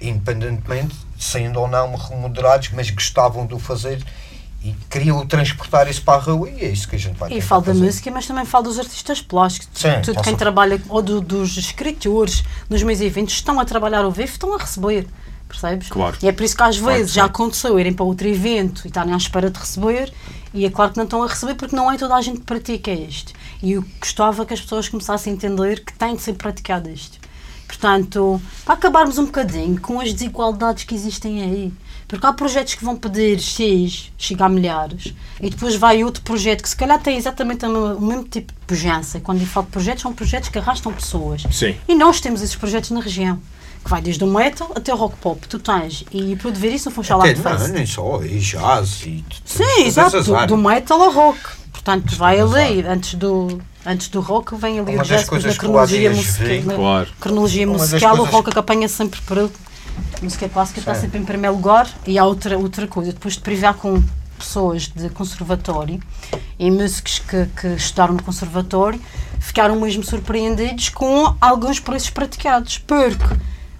[0.00, 4.04] independentemente, sendo ou não remunerados, mas gostavam de o fazer
[4.62, 7.40] e queriam transportar isso para a rua e é isso que a gente vai E
[7.40, 9.68] falo da música, mas também falo dos artistas plásticos.
[9.80, 14.10] Sim, Tudo quem trabalha, ou do- dos escritores, nos meus eventos, estão a trabalhar ao
[14.10, 15.06] vivo, estão a receber.
[15.48, 15.88] Percebes?
[15.88, 16.16] Claro.
[16.22, 18.82] E é por isso que às Claro que vezes já aconteceu irem para outro evento
[18.84, 20.12] e estarem à espera de receber,
[20.52, 22.46] e é claro que não estão a receber porque não é toda a gente que
[22.46, 23.32] pratica isto.
[23.62, 27.18] E eu gostava que as pessoas começassem a entender que tem de ser praticado isto.
[27.66, 31.72] Portanto, para acabarmos um bocadinho com as desigualdades que existem aí.
[32.08, 36.62] Porque há projetos que vão pedir X, chega a milhares, e depois vai outro projeto
[36.62, 39.18] que se calhar tem exatamente o mesmo tipo de pujança.
[39.18, 41.42] Quando eu falo de projetos, são projetos que arrastam pessoas.
[41.50, 41.74] Sim.
[41.88, 43.40] E nós temos esses projetos na região,
[43.86, 45.48] que vai desde o metal até o rock pop.
[45.48, 49.24] Tu tens, e para ver isso no Funchal Até, não, nem só, e jazz e
[49.44, 51.38] Sim, exato, do, metal ao rock.
[51.70, 55.54] Portanto, vai ali, antes do, antes do rock, vem ali Uma o jazz, depois na
[55.54, 56.76] cronologia musical.
[56.76, 57.08] Claro.
[57.20, 59.48] cronologia Uma musical, o rock que apanha sempre para a
[60.20, 63.74] música clássica está sempre em primeiro lugar e há outra, outra coisa, depois de privar
[63.74, 64.02] com
[64.36, 66.00] pessoas de conservatório
[66.58, 69.00] e músicos que, que estudaram no conservatório
[69.40, 73.24] ficaram mesmo surpreendidos com alguns preços praticados porque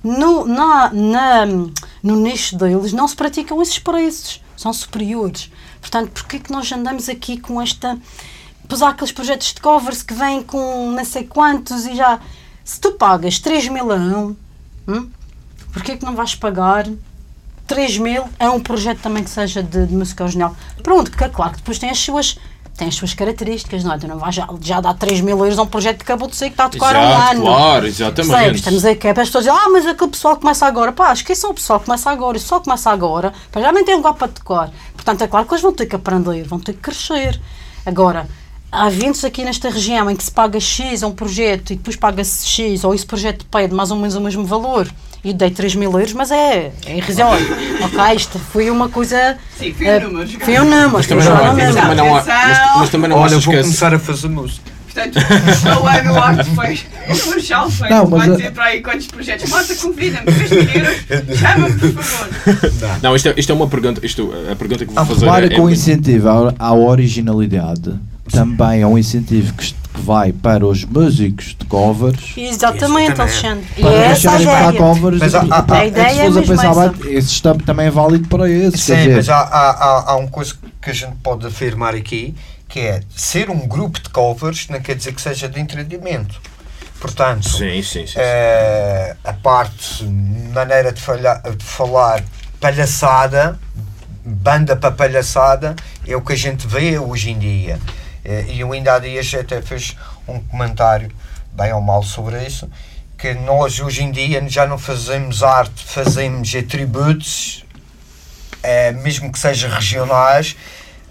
[0.07, 1.47] no, na, na,
[2.03, 5.51] no nicho deles não se praticam esses preços, são superiores.
[5.81, 7.99] Portanto, porquê que nós andamos aqui com esta.
[8.69, 12.21] Pois há aqueles projetos de covers que vêm com não sei quantos e já.
[12.65, 14.37] Se tu pagas 3 mil a um,
[14.89, 15.11] hum,
[15.73, 16.89] porquê que não vais pagar
[17.67, 20.57] 3 mil a um projeto também que seja de, de música original?
[20.83, 22.39] Pronto, que é claro que depois tem as suas.
[22.77, 23.99] Tem as suas características, não é?
[23.99, 26.37] Tu não vais já, já dar 3 mil euros a um projeto que acabou de
[26.37, 27.43] sair que está a tocar há um Exato, ano.
[27.43, 28.31] claro, exatamente.
[28.35, 28.59] Percebes?
[28.61, 30.93] Estamos aqui, para as pessoas dizem, ah, mas aquele pessoal começa agora.
[30.93, 32.37] Pá, esqueçam o pessoal que começa agora.
[32.37, 34.71] O pessoal que começa agora, pá, já nem tem um lugar para tocar.
[34.95, 37.41] Portanto, é claro que eles vão ter que aprender, vão ter que crescer.
[37.87, 38.29] Agora,
[38.71, 41.97] há eventos aqui nesta região em que se paga X a um projeto e depois
[41.97, 44.87] paga-se X, ou esse projeto pede mais ou menos o mesmo valor.
[45.27, 47.45] E eu dei 3 mil euros, mas é, é irrisório.
[47.83, 49.37] ok, isto foi uma coisa.
[49.59, 50.29] Sim, foi eh, um número.
[50.39, 50.91] Foi um número.
[50.93, 53.99] Mas também não, mas também não, há- mas, mas também não Olha, vou começar a
[53.99, 54.63] fazer música.
[54.95, 55.17] Portanto,
[55.83, 56.79] o ano arte foi.
[57.11, 57.89] O Funchal foi.
[57.91, 59.51] Não, mas Vai dizer para aí quantos projetos.
[59.51, 60.27] Malta, convida-me.
[60.33, 61.39] 3 mil euros.
[61.41, 63.01] Chama-me, por favor.
[63.03, 64.07] Não, isto é, isto é uma pergunta.
[64.07, 67.95] Isto, a pergunta que vou A fazer é, que o é- incentivo à, à originalidade
[68.31, 73.21] também é um incentivo que, vai para os músicos de covers Exatamente, Exatamente.
[73.23, 73.67] Alexandre.
[73.79, 75.89] E para é a deixarem tocar covers Mas e, há- há- pá, a é que
[75.89, 76.89] ideia é a mesmo pensar essa.
[76.93, 80.17] bem, esse tam- também é válido para esses Sim, quer dizer, mas há, há, há,
[80.17, 82.35] uma coisa que a gente pode afirmar aqui,
[82.69, 86.39] que é ser um grupo de covers não quer dizer que seja de entretenimento.
[87.01, 88.07] Portanto, Sim, sim, sim.
[88.07, 88.15] sim.
[88.17, 90.05] eh, a parte,
[90.53, 92.23] maneira de, falha- de falar,
[92.61, 93.59] palhaçada,
[94.25, 95.75] banda para palhaçada,
[96.07, 97.79] é o que a gente vê hoje em dia.
[98.29, 99.97] Eh, E eu ainda há dias até fiz
[100.27, 101.11] um comentário,
[101.53, 102.69] bem ou mal, sobre isso,
[103.17, 107.65] que nós hoje em dia já não fazemos arte, fazemos atributos,
[108.63, 110.57] eh, mesmo que sejam regionais,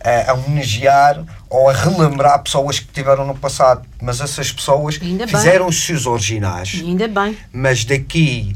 [0.01, 3.87] eh, a homenagear ou a relembrar pessoas que tiveram no passado.
[4.01, 7.37] Mas essas pessoas fizeram os seus originais ainda bem.
[7.51, 8.55] mas daqui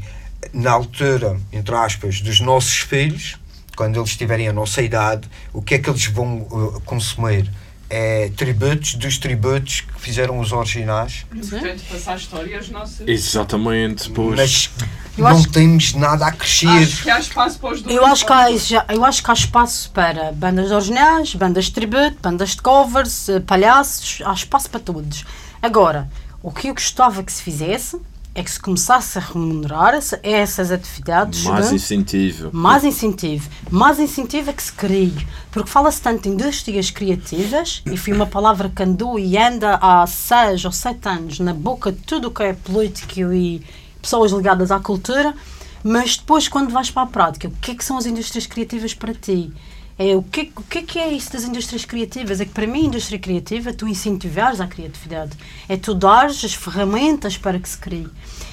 [0.52, 3.36] na altura, entre aspas, dos nossos filhos,
[3.76, 7.50] quando eles tiverem a nossa idade, o que é que eles vão uh, consumir?
[7.92, 13.00] É tributos dos tributos que fizeram os originais, Portanto, passar a história aos nossos.
[13.04, 14.36] Exatamente, pois.
[14.36, 14.70] mas
[15.18, 16.68] Eu não acho- temos nada a crescer.
[16.68, 17.96] Acho que há espaço para os dois.
[17.96, 18.46] Eu acho, que há,
[18.94, 23.40] eu acho que há espaço para bandas originais, bandas de tributo, bandas de covers, eh,
[23.40, 25.24] palhaços, há espaço para todos.
[25.60, 26.08] Agora,
[26.42, 28.00] o que eu gostava que se fizesse
[28.40, 31.44] é que se começasse a remunerar essa- essas atividades.
[31.44, 31.74] Mais é?
[31.74, 32.50] incentivo.
[32.52, 33.48] Mais incentivo.
[33.70, 35.14] Mais incentivo é que se crie.
[35.50, 40.06] Porque fala-se tanto em indústrias criativas, e foi uma palavra que andou e anda há
[40.06, 43.62] seis ou sete anos na boca de tudo o que é político e
[44.00, 45.34] pessoas ligadas à cultura,
[45.82, 48.94] mas depois, quando vais para a prática, o que é que são as indústrias criativas
[48.94, 49.52] para ti?
[50.00, 52.40] É, o, que, o que é que é isso das indústrias criativas?
[52.40, 55.32] É que para mim a indústria criativa é tu incentivares a criatividade.
[55.68, 58.06] É tu dares as ferramentas para que se crie.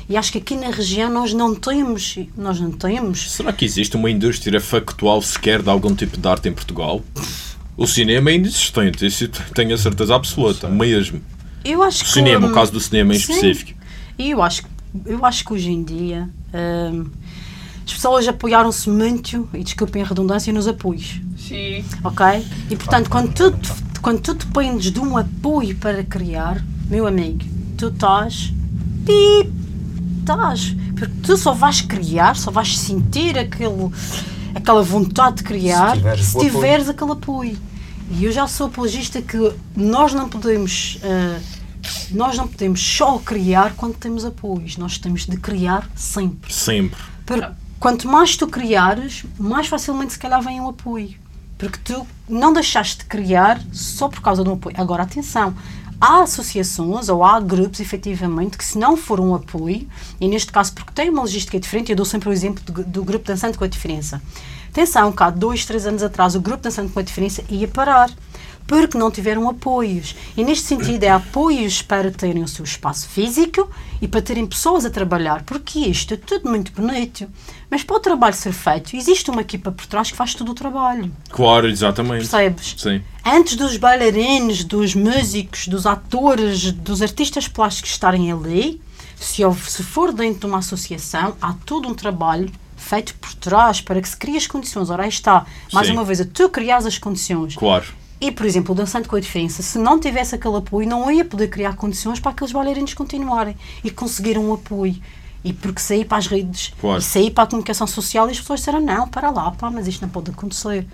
[0.10, 3.96] E acho que aqui na região nós não temos, nós não temos Será que existe
[3.96, 7.02] uma indústria factual sequer de algum tipo de arte em Portugal?
[7.78, 11.22] O cinema é inexistente, isso tenho a certeza absoluta, mesmo.
[11.64, 13.32] Eu acho O que cinema, o hum, caso do cinema em sim.
[13.32, 13.80] específico.
[14.20, 14.64] E eu acho,
[15.06, 17.06] eu acho que hoje em dia hum,
[17.88, 21.22] as pessoas apoiaram-se muito, e desculpem a redundância, nos apoios.
[21.38, 21.86] Sim.
[22.04, 22.46] Ok?
[22.70, 23.54] E portanto, quando tu,
[24.02, 27.46] quando tu dependes de um apoio para criar, meu amigo,
[27.78, 28.52] tu estás.
[29.06, 29.50] Pip!
[30.20, 30.76] Estás.
[30.98, 33.90] Porque tu só vais criar, só vais sentir aquele,
[34.54, 36.52] aquela vontade de criar Se tiveres se o apoio.
[36.52, 37.58] tiveres aquele apoio.
[38.12, 41.00] E eu já sou apologista que nós não podemos.
[41.04, 41.40] ah,
[42.12, 46.54] nós não podemos só criar quando temos apoios, nós temos de criar sempre.
[46.54, 47.00] Sempre.
[47.26, 47.48] Porque
[47.80, 51.16] quanto mais tu criares, mais facilmente se calhar vem um apoio.
[51.58, 54.76] Porque tu não deixaste de criar só por causa do apoio.
[54.78, 55.56] Agora, atenção,
[56.00, 59.88] há associações ou há grupos, efetivamente, que se não for um apoio,
[60.22, 63.04] e neste caso porque tem uma logística diferente, eu dou sempre o exemplo do, do
[63.04, 64.22] grupo Dançante com a Diferença.
[64.70, 68.12] Atenção, há dois, três anos atrás o grupo Dançante com a Diferença ia parar
[68.68, 70.16] porque não tiveram apoios.
[70.36, 73.70] E neste sentido é apoios para terem o seu espaço físico
[74.02, 77.28] e para terem pessoas a trabalhar, porque isto é tudo muito bonito.
[77.70, 80.54] Mas para o trabalho ser feito, existe uma equipa por trás que faz todo o
[80.54, 81.12] trabalho.
[81.30, 82.28] Claro, exatamente.
[82.28, 82.76] Percebes?
[82.78, 83.02] Sim.
[83.26, 88.82] Antes dos bailarinos, dos músicos, dos atores, dos artistas plásticos estarem ali,
[89.16, 94.02] se, se for dentro de uma associação, há todo um trabalho feito por trás para
[94.02, 94.90] que se crie as condições.
[94.90, 95.46] Ora, aí está.
[95.74, 95.94] Mais Sim.
[95.94, 97.56] uma vez, a tu crias as condições.
[97.56, 97.86] Claro.
[98.20, 101.24] E, por exemplo, o dançante com a diferença, se não tivesse aquele apoio, não ia
[101.24, 104.96] poder criar condições para aqueles bailarinos continuarem e conseguir um apoio.
[105.44, 107.00] E porque sair para as redes Claro.
[107.00, 109.88] e sair para a comunicação social e as pessoas disseram, não, para lá, pá, mas
[109.88, 110.86] isto não pode acontecer.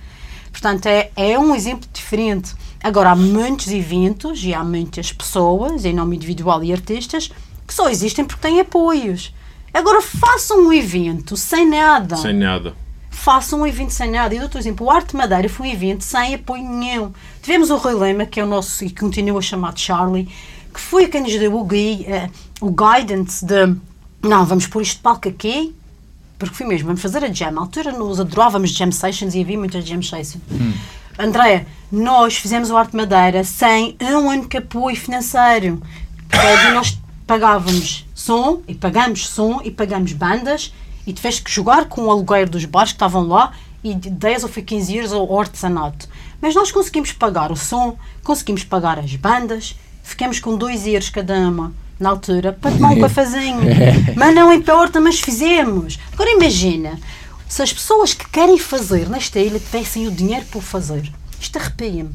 [0.51, 2.53] Portanto, é, é um exemplo diferente.
[2.83, 7.31] Agora, há muitos eventos e há muitas pessoas, em nome individual e artistas,
[7.65, 9.33] que só existem porque têm apoios.
[9.73, 12.75] Agora, façam um evento sem nada Sem nada.
[13.23, 14.35] Façam um evento sem nada.
[14.35, 14.85] Eu dou-te um exemplo.
[14.85, 17.13] O Arte Madeira foi um evento sem apoio nenhum.
[17.41, 20.27] Tivemos o Rui Lema, que é o nosso e continua a chamar de Charlie,
[20.73, 23.77] que foi quem nos deu o, gui, eh, o guidance de
[24.21, 25.73] não, vamos pôr isto de palco aqui,
[26.37, 27.57] porque foi mesmo, vamos fazer a jam.
[27.57, 30.43] À altura nós adorávamos jam sessions e havia muitas jam sessions.
[31.17, 35.81] André, nós fizemos o Arte Madeira sem um único apoio financeiro.
[36.29, 40.73] Portanto, nós pagávamos som e pagamos som e pagamos bandas
[41.05, 44.43] e tiveste que jogar com o aluguer dos bares que estavam lá e de 10
[44.43, 46.07] ou foi 15 euros ao artesanato.
[46.41, 51.33] Mas nós conseguimos pagar o som, conseguimos pagar as bandas, ficamos com 2 euros cada
[51.35, 53.59] uma na altura para tomar um cafezinho.
[54.15, 55.99] Mas não importa, mas fizemos.
[56.11, 56.99] Agora imagina,
[57.47, 61.57] se as pessoas que querem fazer nesta ilha tivessem o dinheiro para o fazer, isto
[61.57, 62.11] arrepia-me.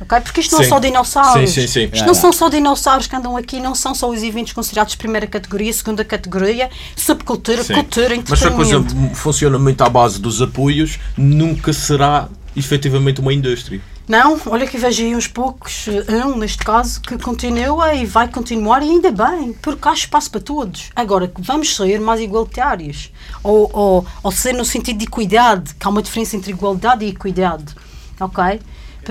[0.00, 0.20] Ok?
[0.20, 0.68] Porque isto não Sim.
[0.68, 1.50] são dinossauros.
[1.50, 1.90] Sim, sim, sim.
[1.92, 4.98] Isto não são só dinossauros que andam aqui, não são só os eventos considerados de
[4.98, 7.74] primeira categoria, segunda categoria, subcultura, Sim.
[7.74, 9.16] cultura, Mas se a coisa entretenimento.
[9.16, 13.80] funciona muito à base dos apoios, nunca será efetivamente uma indústria.
[14.08, 18.82] Não, olha que vejo aí uns poucos, um neste caso, que continua e vai continuar
[18.82, 20.88] e ainda bem, porque há espaço para todos.
[20.96, 23.12] Agora, vamos ser mais igualitários.
[23.42, 27.10] Ou, ou, ou ser no sentido de equidade, que há uma diferença entre igualdade e
[27.10, 27.74] equidade.
[28.18, 28.60] Ok?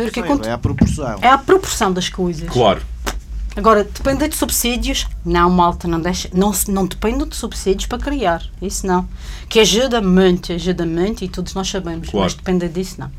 [0.05, 1.17] Porque Sim, cont- é a proporção.
[1.21, 2.47] é a proporção das coisas.
[2.49, 2.81] Claro.
[3.55, 8.43] Agora, depender de subsídios, não, malta, não, deixa, não, não depende de subsídios para criar.
[8.61, 9.07] Isso não.
[9.49, 12.25] Que ajuda muito, ajuda muito e todos nós sabemos, Claro.
[12.25, 13.11] mas depender disso, não.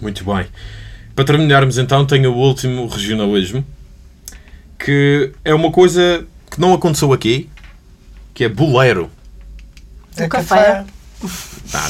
[0.00, 0.46] Muito bem.
[1.14, 3.64] Para terminarmos então, tenho o último regionalismo,
[4.78, 7.48] que é uma coisa que não aconteceu aqui,
[8.34, 9.08] que é boleiro.
[10.16, 10.78] É O café.
[10.78, 10.84] Ah,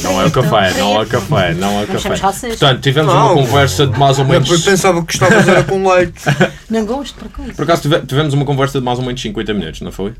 [0.02, 2.48] não é o café, não é o café, não é o Não café.
[2.48, 3.26] Portanto, tivemos Não.
[3.34, 4.62] uma conversa de mais ou Eu menos.
[4.64, 6.22] pensava que estavas era com leite.
[6.70, 7.52] Não gosto, por coisa.
[7.54, 10.14] Por acaso tive- tivemos uma conversa de mais ou menos 50 minutos, não foi?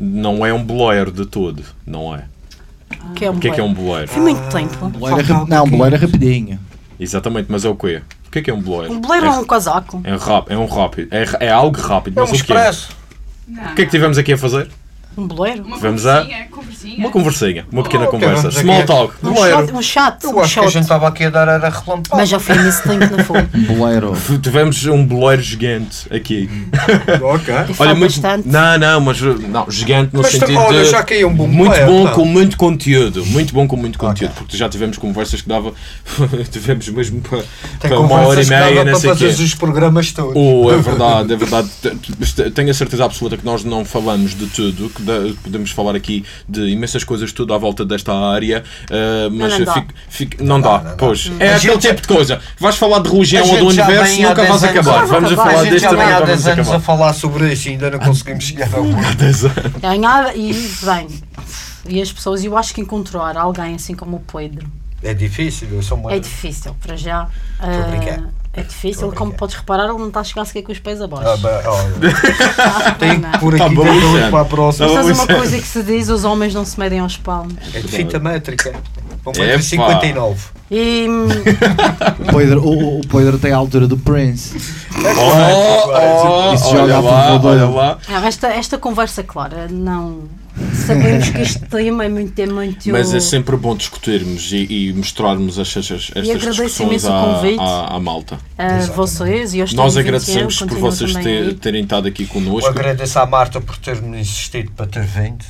[0.00, 2.24] Não é um boleiro de todo, não é.
[3.14, 4.08] Que é um O que é que é um boleiro?
[4.08, 4.88] Foi muito tempo.
[4.88, 5.70] Boleira Falta rap- Não, aqui.
[5.76, 6.60] boleira rapidinho.
[6.98, 8.02] Exatamente, mas é o quê?
[8.26, 8.92] O que é que é um boleiro?
[8.94, 10.00] Um boleiro é um casaco.
[10.04, 12.52] É, rap, é um rápido, é, é algo rápido, É um mas o quê?
[12.52, 12.88] expresso.
[13.48, 13.62] Não.
[13.72, 14.68] O que é que tivemos aqui a fazer?
[15.16, 15.64] Um boleiro.
[15.64, 16.96] Uma Vamos a- conversinha.
[16.98, 18.48] Uma conversinha, uma pequena Oh, conversa.
[18.48, 19.14] aqui Small talk.
[19.22, 19.58] Um Boleiro.
[19.66, 20.72] shot, um shot, Eu um acho que a shot.
[20.72, 22.16] gente estava aqui a dar era relampado.
[22.16, 23.42] Mas já foi nesse tempo, não foi?
[23.42, 24.12] Boleiro.
[24.42, 26.48] Tivemos um boleiro gigante aqui.
[27.22, 27.54] Ok.
[27.78, 28.12] Olha, muito.
[28.20, 28.48] bastante.
[28.48, 30.90] Não, não, mas não, gigante no Mas sentido olha, de.
[30.90, 32.12] já caiu um bom muito boleiro, bom não?
[32.12, 33.24] com muito conteúdo.
[33.26, 34.32] Muito bom com muito conteúdo.
[34.34, 35.72] Porque já tivemos conversas que dava.
[36.50, 37.42] tivemos mesmo para,
[37.80, 39.26] para uma hora e meia, não sei o quê.
[39.26, 40.32] fazer os programas todos.
[40.34, 41.68] Oh, é verdade, é verdade.
[42.54, 44.90] Tenho a certeza absoluta que nós não falamos de tudo,
[45.42, 49.72] podemos falar aqui de imensas coisas, tudo à volta desta área, uh, mas não dá.
[49.74, 50.96] fico- fico- não, dá, dá, não dá.
[50.96, 51.30] pois.
[51.40, 52.40] A É aquele tipo de coisa.
[52.58, 55.00] Vais falar de A religião ou do universo, vem há nunca 10 vais anos- acabar.
[55.00, 55.50] Não Vamos a acabar.
[55.50, 57.70] falar a deste também, vem há nunca 10 vamos anos a falar sobre isso e
[57.72, 59.14] ainda não conseguimos chegar ao ponto.
[59.16, 59.56] Dez anos.
[59.80, 61.08] Ganhava e bem.
[61.88, 64.70] E as pessoas, eu acho que encontrar alguém assim como o Pedro
[65.02, 66.14] É difícil, eu sou muito.
[66.14, 67.26] é difícil, para já.
[67.58, 68.22] a brincar.
[68.52, 71.28] É difícil, como podes reparar, ele não está a chegar sequer com os pés abaixo.
[71.28, 74.30] Ah, bem, olha, Tenho que pôr Tá aqui bom, dentro Luciano.
[74.32, 74.86] para a próxima.
[74.88, 75.00] Tá bom.
[75.02, 75.40] Sabes uma Luciano.
[75.40, 77.54] coisa que se diz, os homens não se medem aos palmos.
[77.72, 78.74] É de fita métrica.
[79.26, 79.32] Epá.
[79.58, 80.36] 1,59m.
[80.70, 81.06] E
[82.32, 84.56] O Pedro, o, o Pedro tem a altura do Prince.
[84.94, 87.98] Oh, oh, Isso olha joga a lá, olha lá.
[88.08, 90.28] Ah, esta, esta conversa, clara, não.
[90.86, 92.38] Sabemos que este tema é muito.
[92.38, 97.08] É muito Mas é sempre bom discutirmos e, e mostrarmos estas, estas agradeço discussões imenso
[97.08, 97.60] o à, convite.
[97.60, 98.38] à, à malta.
[98.58, 102.68] a vocês e aos Nós 30 agradecemos por vocês ter- terem estado aqui Eu connosco.
[102.70, 105.44] agradeço à Marta por ter-me insistido para ter vindo.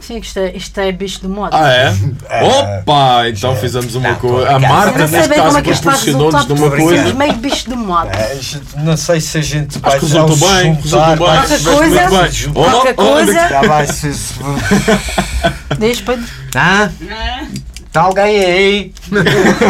[0.00, 1.54] Sim, isto é, isto é bicho do modo.
[1.56, 1.92] Ah, é?
[2.30, 2.44] É.
[2.44, 3.28] Opa!
[3.28, 4.48] Então fizemos uma coisa.
[4.50, 4.58] A
[5.08, 7.14] sei neste bem como caso, é proporcionou-nos de uma coisa.
[7.14, 8.10] meio bicho do modo.
[8.12, 8.38] É,
[8.76, 11.42] não sei se a gente Acho vai que resultou bem, resultou bem.
[11.42, 12.52] fizeste coisa- bem.
[12.52, 14.14] qualquer coisa- Já vai ser.
[15.78, 16.26] Deixa Pedro.
[16.54, 16.88] Ah,
[17.98, 18.92] alguém aí?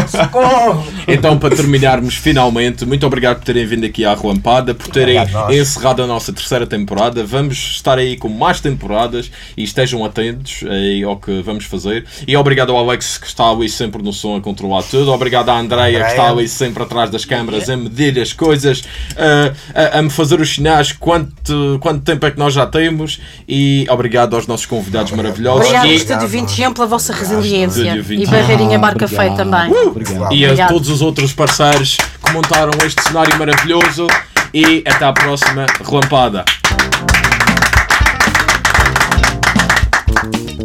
[0.09, 0.85] Socorro!
[1.07, 5.53] Então, para terminarmos finalmente, muito obrigado por terem vindo aqui à Relampada, por terem Obrigado,
[5.55, 7.25] encerrado a nossa terceira temporada.
[7.25, 12.05] Vamos estar aí com mais temporadas e estejam atentos aí ao que vamos fazer.
[12.27, 15.11] E obrigado ao Alex que está ali sempre no som a controlar tudo.
[15.13, 18.83] Obrigado à Andreia que está ali sempre atrás das câmaras a medir as coisas,
[19.17, 23.21] a, a- a me fazer os sinais quanto, quanto tempo é que nós já temos.
[23.49, 25.61] E obrigado aos nossos convidados maravilhosos.
[25.67, 27.83] Obrigado, E- Estúdio 21, pela vossa resiliência.
[28.19, 28.23] Estúdio 21.
[28.23, 29.25] E Barreirinha Ah, Barca obrigado.
[29.27, 29.73] Feia também.
[29.87, 30.33] Obrigado.
[30.33, 30.69] e a Obrigado.
[30.69, 34.07] todos os outros parceiros que montaram este cenário maravilhoso.
[34.55, 36.45] E até à próxima relampada.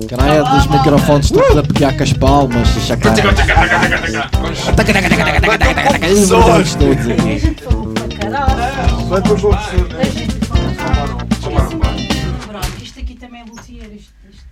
[0.10, 2.70] Caralho, dos microfones estamos a pegar com as palmas.
[2.70, 3.14] deixa cá.
[6.44, 7.58] Vamos todos aqui.
[9.10, 9.22] Para
[12.48, 13.86] Pronto, isto aqui também é luthier.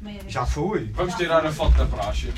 [0.06, 0.90] É- Já fui.
[0.96, 2.30] Vamos tirar a foto da praxe.